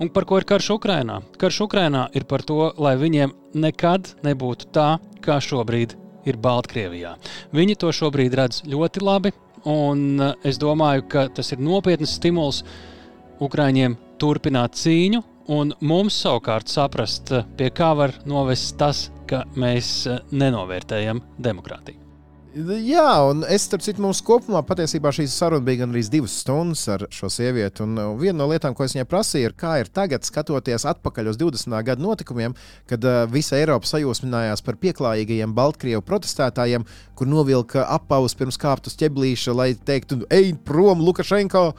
[0.00, 1.20] Un par ko ir karš Ukrajinā?
[1.38, 7.16] Karš Ukrajinā ir par to, lai viņiem nekad nebūtu tā, kā šobrīd ir Baltkrievijā.
[7.52, 9.36] Viņi to šobrīd redz ļoti labi,
[9.68, 12.62] un eh, es domāju, ka tas ir nopietns stimuls
[13.42, 19.94] Ukraiņiem turpināt cīņu, un mums savukārt saprast, eh, pie kā var novest tas, ka mēs
[20.10, 22.01] eh, nenovērtējam demokrātiju.
[22.52, 27.06] Jā, un es starp citu, mums kopumā patiesībā šī saruna bija gandrīz divas stundas ar
[27.08, 27.80] šo sievieti.
[27.86, 31.30] Un uh, viena no lietām, ko es viņai prasīju, ir, kā ir tagad, skatoties atpakaļ
[31.32, 31.72] uz 20.
[31.86, 32.52] gada notikumiem,
[32.90, 36.84] kad uh, visa Eiropa sajūsminājās par pieklājīgajiem Baltkrievu protestētājiem,
[37.16, 41.70] kur novilka apavus pirms kāpt uz ķeblīša, lai teiktu, ej prom, Lukašenko.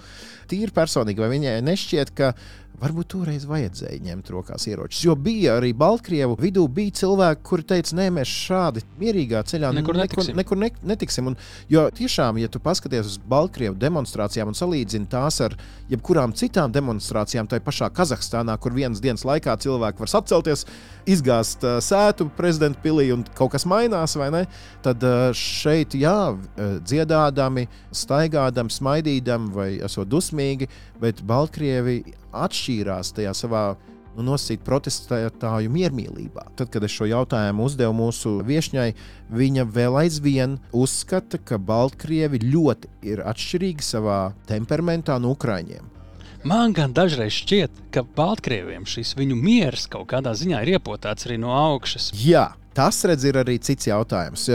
[0.49, 2.33] Tīri personīgi, vai viņai nešķiet, ka
[2.81, 5.03] Varbūt toreiz vajadzēja ņemt rokās ieročus.
[5.05, 9.95] Jo bija arī Baltkrievu vidū bija cilvēki, kuri teica, nē, mēs šādi mierīgā ceļā nekur
[9.99, 10.33] netiksim.
[10.35, 11.29] Nekur, nekur ne, netiksim.
[11.31, 11.37] Un,
[11.71, 15.55] jo tiešām, ja tu paskaties uz Baltkrievu demonstrācijām un salīdzini tās ar
[15.91, 20.65] jebkurām citām demonstrācijām, tai pašā Kazahstānā, kur vienas dienas laikā cilvēki var sacelties,
[21.07, 24.43] izgāzt uh, sētu prezidenta pilī un kaut kas mainās, vai ne?
[24.83, 30.67] Tad uh, šeit, jā, dziedādami, staigādami, smaidīdami vai esot dusmīgi,
[30.99, 32.01] bet Baltkrievi
[32.33, 33.63] atšķīrās tajā savā
[34.15, 36.47] nu, nosīt protestētāju miermīlībā.
[36.57, 38.91] Tad, kad es šo jautājumu uzdevu mūsu viesņai,
[39.33, 45.89] viņa vēl aizvien uzskata, ka Baltkrievi ļoti ir atšķirīgi savā temperamentā no Ukrāņiem.
[46.43, 51.39] Man gan dažreiz šķiet, ka Baltkrieviem šis viņu miers kaut kādā ziņā ir iepotāts arī
[51.39, 52.11] no augšas.
[52.19, 54.47] Jā, Tas, redz, ir arī cits jautājums.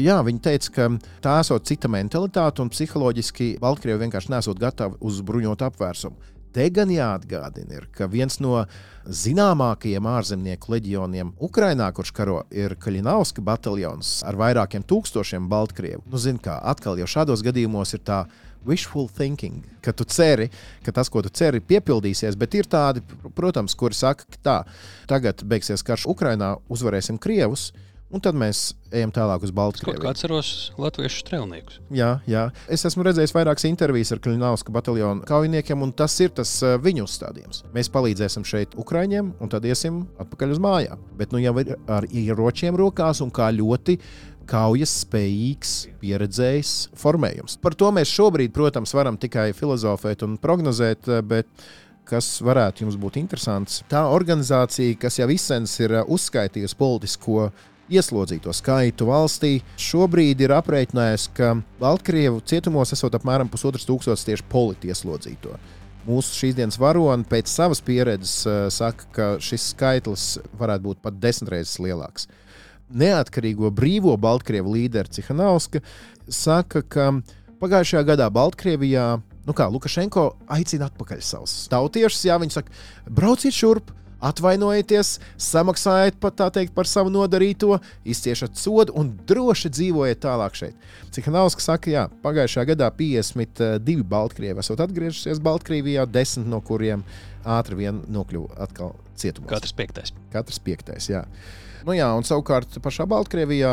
[0.00, 0.86] Jā, viņi teica, ka
[1.20, 6.30] tā esot cita mentalitāte un psiholoģiski Baltkrievi vienkārši nesot gatavi uz bruņotu apvērsumu.
[6.50, 8.64] Te gan jāatgādina, ir, ka viens no
[9.06, 16.02] zināmākajiem ārzemnieku leģioniem Ukrajinā, kurš karo, ir Kaļinovska bataljons ar vairākiem tūkstošiem Baltkrievu.
[16.10, 18.24] Nu, zin, kā, atkal jau šādos gadījumos ir tā
[18.66, 20.50] wishful thinking, ka tu ceri,
[20.84, 23.04] ka tas, ko tu ceri, piepildīsies, bet ir tādi,
[23.36, 24.56] protams, kuri saka, ka tā,
[25.08, 27.70] tagad beigsies karš Ukrajinā, uzvarēsim Krievus.
[28.10, 30.02] Un tad mēs ejam tālāk uz Baltkrieviju.
[30.02, 31.76] Kā atceros latviešu strēlniekus.
[31.94, 32.48] Jā, jā.
[32.66, 37.06] Es esmu redzējis vairākas intervijas ar Kliņāvska bataljonu kaujiniekiem, un tas ir tas uh, viņu
[37.06, 37.62] uzstādījums.
[37.76, 41.06] Mēs palīdzēsim šeit Ukraiņiem, un tad iesim atpakaļ uz mājām.
[41.20, 44.00] Bet nu jau ir ar ieročiem rokās un kā ļoti
[44.50, 47.60] kaujas spējīgs, pieredzējis formējums.
[47.62, 51.46] Par to mēs šobrīd, protams, varam tikai filozofēt un prognozēt, uh, bet
[52.10, 53.84] kas varētu jums būt interesants.
[53.86, 57.52] Tā organizācija, kas jau izsens ir uh, uzskaitījusi politisko
[57.90, 59.58] ieslodzīto skaitu valstī.
[59.80, 65.56] Šobrīd ir aprēķinājusi, ka Baltkrievu cietumos esot apmēram pusotras tūkstotis tieši politi ieslodzīto.
[66.08, 70.28] Mūsu šīs dienas varoni pēc savas pieredzes uh, saka, ka šis skaitlis
[70.58, 72.30] varētu būt pat desmit reizes lielāks.
[72.90, 75.82] Neatkarīgo brīvo Baltkrievu līderi Cihanovska
[76.26, 77.10] saka, ka
[77.60, 79.10] pagājušajā gadā Baltkrievijā
[79.46, 82.26] nu kā, Lukašenko aicina atpakaļ savus tautiešus.
[82.28, 82.74] Jā, viņi saka,
[83.10, 90.58] brauciet šurp, atvainojieties, samaksājiet pat, teikt, par savu nodarīto, izciešat sodu un droši dzīvojiet tālāk
[90.58, 90.90] šeit.
[91.14, 97.04] Cihanovska saka, jā, pagājušajā gadā 52 Baltkrievi esat atgriežušies Baltkrievijā, 10 no kuriem
[97.48, 99.48] ātri vien nokļuva atkal cietumā.
[99.50, 100.14] Katrs piektais.
[100.32, 101.24] Katrs piektais, jā.
[101.80, 103.70] Nu jā, un savukārt pašā Baltkrievijā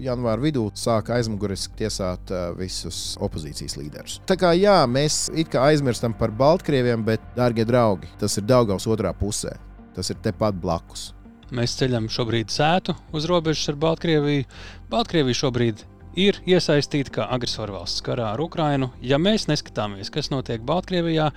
[0.00, 4.14] janvāra vidū sāka aizmuguriski tiesāt visus opozīcijas līderus.
[4.28, 8.88] Tā kā jā, mēs it kā aizmirstam par Baltkrieviem, bet, darbie draugi, tas ir Daugaus
[8.88, 9.52] otrā pusē.
[9.96, 11.10] Tas ir tepat blakus.
[11.52, 14.46] Mēs ceļam šobrīd sētu uz robežas ar Baltkrieviju.
[14.92, 15.82] Baltkrievija šobrīd
[16.18, 18.90] ir iesaistīta kā agresorvalsts karā ar Ukrajinu.
[19.04, 21.30] Ja mēs neskatāmies, kas notiek Baltkrievijā,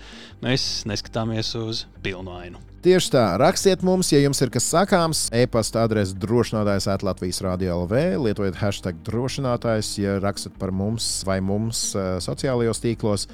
[0.44, 2.64] mēs neskatāmies uz pilnu ainu.
[2.86, 5.26] Tieši tā, rakstiet mums, ja jums ir kas sakāms.
[5.34, 11.88] E-pasta adrese drošinātājs Latvijas Rādio LV, lietojiet hashtag drošinātājs, ja rakstat par mums vai mums
[11.98, 13.26] uh, sociālajos tīklos.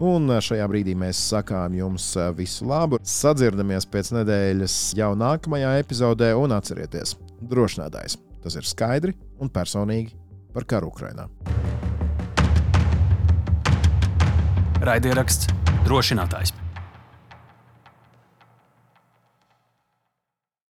[0.00, 2.06] Un šajā brīdī mēs sakām jums
[2.38, 2.96] visu labu.
[3.04, 7.18] Sadzirdamies pēc nedēļas jau nākamajā epizodē, un atcerieties,
[7.50, 8.16] drošinātājs.
[8.40, 9.12] Tas ir skaidri
[9.44, 10.16] un personīgi
[10.54, 11.28] par karu Ukrajinā.
[14.80, 15.52] Raidieraksts
[15.84, 16.56] drošinātājs.